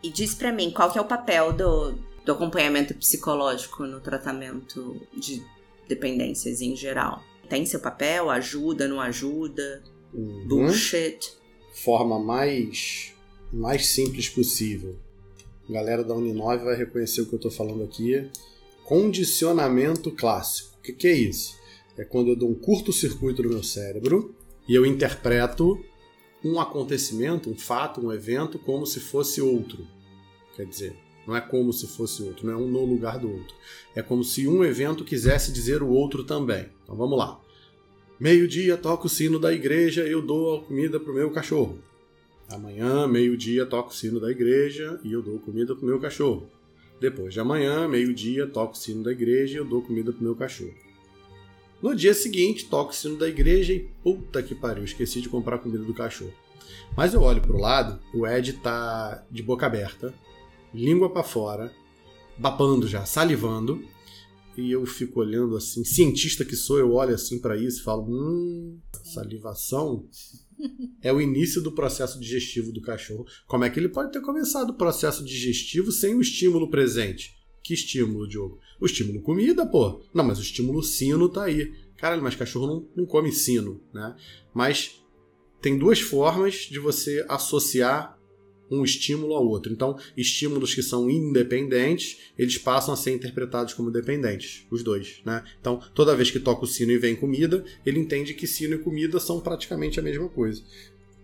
[0.03, 1.93] E diz pra mim qual que é o papel do,
[2.25, 5.45] do acompanhamento psicológico no tratamento de
[5.89, 7.23] dependências em geral.
[7.49, 8.31] Tem seu papel?
[8.31, 9.83] Ajuda, não ajuda?
[10.15, 10.47] Uhum.
[10.47, 11.33] Bullshit?
[11.75, 13.13] Forma mais,
[13.53, 14.97] mais simples possível.
[15.71, 18.29] A galera da Uninove vai reconhecer o que eu tô falando aqui.
[18.85, 20.77] Condicionamento clássico.
[20.77, 21.57] O que, que é isso?
[21.97, 24.35] É quando eu dou um curto-circuito no meu cérebro
[24.69, 25.81] e eu interpreto
[26.45, 29.87] um acontecimento, um fato, um evento como se fosse outro.
[30.57, 33.55] Quer dizer, não é como se fosse outro, não é um no lugar do outro.
[33.95, 36.67] É como se um evento quisesse dizer o outro também.
[36.83, 37.41] Então vamos lá.
[38.19, 41.79] Meio-dia toca o sino da igreja eu dou a comida pro meu cachorro.
[42.51, 46.51] Amanhã, meio-dia, toca o sino da igreja e eu dou comida pro meu cachorro.
[47.01, 50.35] Depois de amanhã, meio-dia, toca o sino da igreja e eu dou comida pro meu
[50.35, 50.75] cachorro.
[51.81, 55.59] No dia seguinte, toca o sino da igreja e puta que pariu, esqueci de comprar
[55.59, 56.35] comida do cachorro.
[56.97, 60.13] Mas eu olho pro lado, o Ed tá de boca aberta,
[60.75, 61.73] língua para fora,
[62.37, 63.83] babando já, salivando,
[64.57, 68.07] e eu fico olhando assim, cientista que sou, eu olho assim para isso e falo:
[68.11, 70.07] "Hum, salivação
[71.03, 73.27] É o início do processo digestivo do cachorro.
[73.47, 77.35] Como é que ele pode ter começado o processo digestivo sem o estímulo presente?
[77.63, 78.59] Que estímulo, Diogo?
[78.79, 80.03] O estímulo comida, pô.
[80.13, 81.73] Não, mas o estímulo sino tá aí.
[81.97, 84.15] Caralho, mas cachorro não, não come sino, né?
[84.53, 85.03] Mas
[85.61, 88.20] tem duas formas de você associar
[88.71, 89.73] um estímulo ao outro.
[89.73, 95.43] Então, estímulos que são independentes, eles passam a ser interpretados como dependentes, os dois, né?
[95.61, 98.79] Então, toda vez que toca o sino e vem comida, ele entende que sino e
[98.79, 100.63] comida são praticamente a mesma coisa.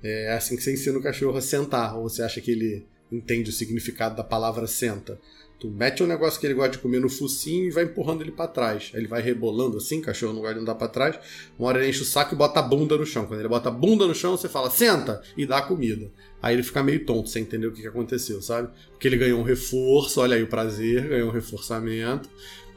[0.03, 3.51] É assim que você ensina o cachorro a sentar, ou você acha que ele entende
[3.51, 5.21] o significado da palavra senta?
[5.59, 8.31] Tu mete um negócio que ele gosta de comer no focinho e vai empurrando ele
[8.31, 8.91] para trás.
[8.93, 11.19] Aí ele vai rebolando assim, cachorro não gosta de andar para trás.
[11.59, 13.25] Uma hora ele enche o saco e bota a bunda no chão.
[13.25, 15.23] Quando ele bota a bunda no chão, você fala, senta!
[15.35, 16.11] E dá a comida.
[16.43, 18.69] Aí ele fica meio tonto, sem entender o que aconteceu, sabe?
[18.91, 22.29] Porque ele ganhou um reforço, olha aí o prazer, ganhou um reforçamento.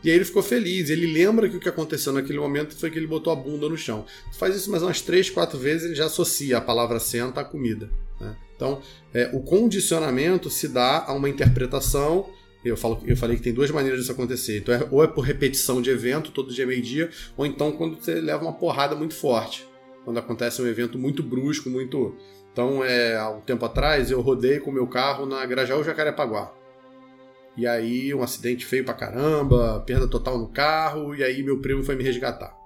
[0.02, 2.98] E aí ele ficou feliz, ele lembra que o que aconteceu naquele momento foi que
[2.98, 4.06] ele botou a bunda no chão.
[4.38, 7.90] Faz isso mais umas três, quatro vezes, ele já associa a palavra senta à comida.
[8.20, 8.36] Né?
[8.56, 8.82] Então,
[9.14, 12.30] é, o condicionamento se dá a uma interpretação
[12.64, 14.60] eu, falo, eu falei que tem duas maneiras disso acontecer.
[14.60, 18.16] Então, é, ou é por repetição de evento, todo dia meio-dia, ou então quando você
[18.16, 19.68] leva uma porrada muito forte.
[20.04, 22.16] Quando acontece um evento muito brusco, muito.
[22.52, 26.54] Então, é, há um tempo atrás, eu rodei com o meu carro na Grajaú Jacarepaguá.
[27.56, 31.84] E aí, um acidente feio pra caramba, perda total no carro, e aí meu primo
[31.84, 32.58] foi me resgatar.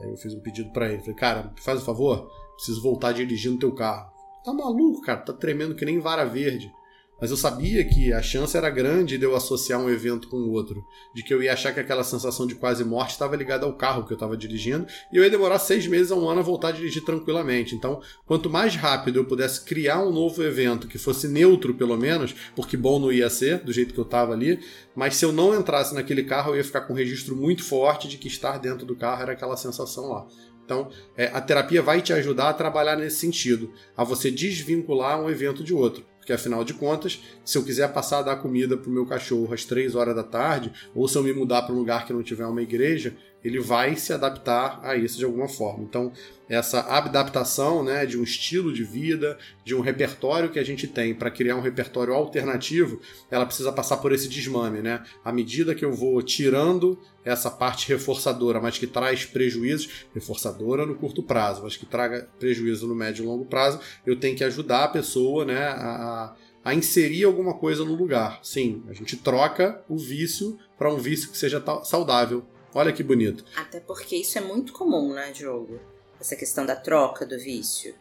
[0.00, 1.00] Aí eu fiz um pedido para ele.
[1.00, 4.10] Falei, cara, faz um favor, preciso voltar dirigindo teu carro.
[4.44, 6.72] Tá maluco, cara, tá tremendo que nem vara verde.
[7.20, 10.50] Mas eu sabia que a chance era grande de eu associar um evento com o
[10.52, 10.84] outro.
[11.14, 14.06] De que eu ia achar que aquela sensação de quase morte estava ligada ao carro
[14.06, 14.86] que eu estava dirigindo.
[15.12, 17.74] E eu ia demorar seis meses a um ano a voltar a dirigir tranquilamente.
[17.74, 22.34] Então, quanto mais rápido eu pudesse criar um novo evento que fosse neutro, pelo menos,
[22.56, 24.58] porque bom não ia ser, do jeito que eu estava ali.
[24.96, 28.08] Mas se eu não entrasse naquele carro, eu ia ficar com um registro muito forte
[28.08, 30.26] de que estar dentro do carro era aquela sensação lá.
[30.64, 35.28] Então, é, a terapia vai te ajudar a trabalhar nesse sentido, a você desvincular um
[35.28, 36.04] evento de outro.
[36.20, 39.52] Porque afinal de contas, se eu quiser passar a dar comida para o meu cachorro
[39.52, 42.22] às três horas da tarde, ou se eu me mudar para um lugar que não
[42.22, 45.84] tiver uma igreja, ele vai se adaptar a isso de alguma forma.
[45.84, 46.12] Então,
[46.48, 51.14] essa adaptação né, de um estilo de vida, de um repertório que a gente tem
[51.14, 54.80] para criar um repertório alternativo, ela precisa passar por esse desmame.
[54.80, 55.02] Né?
[55.24, 60.96] À medida que eu vou tirando essa parte reforçadora, mas que traz prejuízos, reforçadora no
[60.96, 64.84] curto prazo, mas que traga prejuízo no médio e longo prazo, eu tenho que ajudar
[64.84, 66.34] a pessoa né, a,
[66.64, 68.40] a inserir alguma coisa no lugar.
[68.42, 72.44] Sim, a gente troca o vício para um vício que seja saudável
[72.74, 73.44] Olha que bonito.
[73.56, 75.80] Até porque isso é muito comum, né, Diogo?
[76.20, 77.94] Essa questão da troca do vício.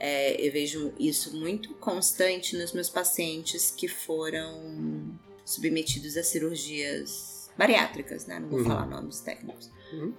[0.00, 8.26] É, eu vejo isso muito constante nos meus pacientes que foram submetidos a cirurgias bariátricas,
[8.26, 8.38] né?
[8.38, 8.64] Não vou uhum.
[8.66, 9.70] falar nomes técnicos.
[9.92, 10.14] Uhum.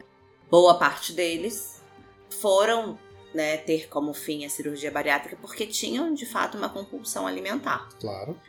[0.50, 1.82] Boa parte deles
[2.30, 3.00] foram
[3.34, 7.88] né, ter como fim a cirurgia bariátrica porque tinham de fato uma compulsão alimentar.
[8.00, 8.39] Claro.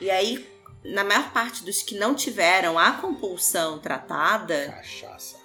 [0.00, 0.46] E aí,
[0.84, 5.36] na maior parte dos que não tiveram a compulsão tratada, Cachaça.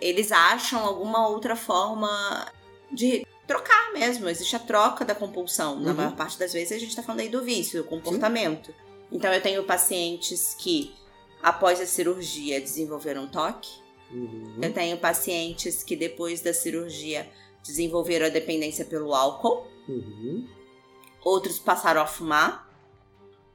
[0.00, 2.46] eles acham alguma outra forma
[2.90, 4.28] de trocar mesmo.
[4.28, 5.74] Existe a troca da compulsão.
[5.74, 5.82] Uhum.
[5.82, 8.66] Na maior parte das vezes a gente está falando aí do vício, do comportamento.
[8.66, 8.74] Sim.
[9.12, 10.94] Então eu tenho pacientes que,
[11.42, 13.80] após a cirurgia, desenvolveram toque.
[14.10, 14.58] Uhum.
[14.62, 17.28] Eu tenho pacientes que, depois da cirurgia,
[17.62, 19.66] desenvolveram a dependência pelo álcool.
[19.88, 20.46] Uhum.
[21.24, 22.69] Outros passaram a fumar.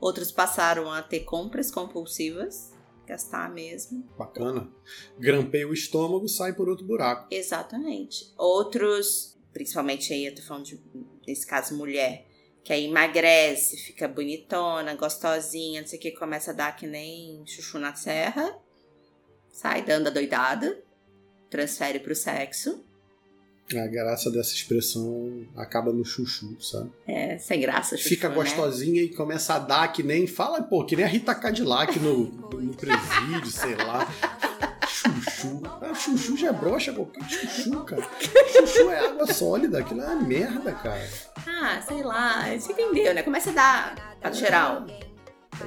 [0.06, 2.72] Outros passaram a ter compras compulsivas,
[3.08, 4.08] gastar mesmo.
[4.16, 4.72] Bacana.
[5.18, 7.28] Grampeia o estômago e sai por outro buraco.
[7.32, 8.32] Exatamente.
[8.38, 10.80] Outros, principalmente aí eu tô falando de,
[11.28, 12.28] nesse caso, mulher,
[12.64, 17.44] que aí emagrece, fica bonitona, gostosinha, não sei o que, começa a dar que nem
[17.48, 18.56] chuchu na serra,
[19.50, 20.84] sai dando a doidada,
[21.50, 22.86] transfere pro sexo.
[23.74, 26.92] A graça dessa expressão acaba no chuchu, sabe?
[27.08, 28.36] É, sem graça, chuchu, Fica né?
[28.36, 29.08] gostosinha né?
[29.08, 30.28] e começa a dar que nem.
[30.28, 32.26] Fala, pô, que nem a Rita Cadillac no,
[32.62, 34.08] no presídio, sei lá.
[34.88, 35.62] Chuchu.
[35.82, 38.08] Ah, chuchu já é brocha qualquer chuchu, cara.
[38.52, 41.10] Chuchu é água sólida, aquilo é uma merda, cara.
[41.48, 43.24] Ah, sei lá, você entendeu, né?
[43.24, 44.86] Começa a dar pra geral.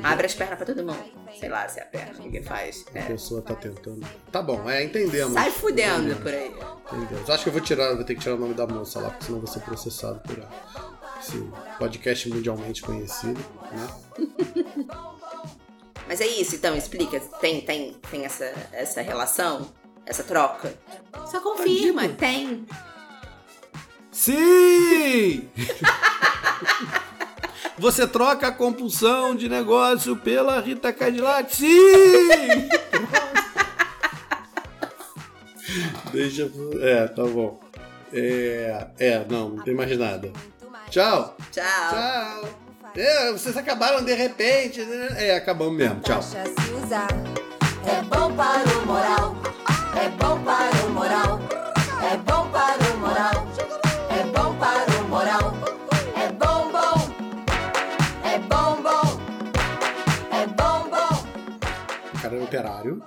[0.03, 1.05] Abre as pernas pra todo mundo.
[1.39, 2.85] Sei lá se é a perna, o que, faz?
[2.95, 3.03] A é.
[3.03, 4.07] pessoa tá tentando.
[4.31, 5.33] Tá bom, é, entendemos.
[5.33, 6.53] Sai fudendo por aí.
[6.93, 7.31] Entendemos.
[7.31, 9.25] Acho que eu vou tirar, vou ter que tirar o nome da moça lá, porque
[9.25, 10.39] senão eu vou ser processado por
[11.21, 13.41] esse podcast mundialmente conhecido,
[13.73, 13.89] né?
[16.07, 17.21] Mas é isso, então, explica.
[17.41, 19.71] Tem, tem, tem essa, essa relação?
[20.07, 20.73] Essa troca?
[21.27, 22.67] Só confirma, tem.
[24.11, 25.51] Sim!
[27.79, 31.55] Você troca a compulsão de negócio pela Rita Cadillac?
[31.55, 31.69] Sim!
[36.13, 36.51] Deixa.
[36.81, 37.61] É, tá bom.
[38.13, 40.33] É, é, não, não tem mais nada.
[40.91, 41.37] Tchau!
[41.53, 41.65] Tchau.
[41.91, 42.49] Tchau!
[42.97, 44.81] É, vocês acabaram de repente.
[44.83, 45.09] né?
[45.17, 46.01] É, acabamos mesmo.
[46.01, 46.17] Tchau.
[46.17, 47.09] Taxa se usar.
[47.87, 49.37] É bom para o moral.
[50.03, 51.41] É bom para o moral.
[62.61, 63.03] Operário.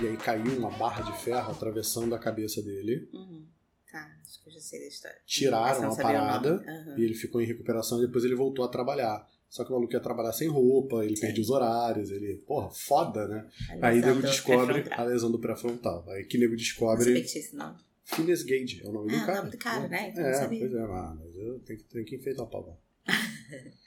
[0.00, 3.08] E aí caiu uma barra de ferro atravessando a cabeça dele.
[3.12, 3.46] Uhum.
[3.90, 5.18] Tá, acho que eu já sei da história.
[5.26, 6.64] Tiraram não a o parada.
[6.66, 6.94] Aham.
[6.98, 9.26] E ele ficou em recuperação e depois ele voltou a trabalhar.
[9.50, 11.26] Só que o maluco ia trabalhar sem roupa, ele Sim.
[11.26, 12.36] perdia os horários, ele.
[12.46, 13.46] Porra, foda, né?
[13.82, 16.08] A Aí o nego descobre a lesão do pré-frontal.
[16.08, 17.04] Aí que nego Não descobre.
[17.04, 17.76] tinha esse nome.
[18.04, 19.38] Phineas Gage é o nome Ah, do o cara.
[19.38, 20.12] nome do cara, né?
[20.16, 22.80] Não É, pois é, mas eu tenho que, tenho que enfeitar o pau.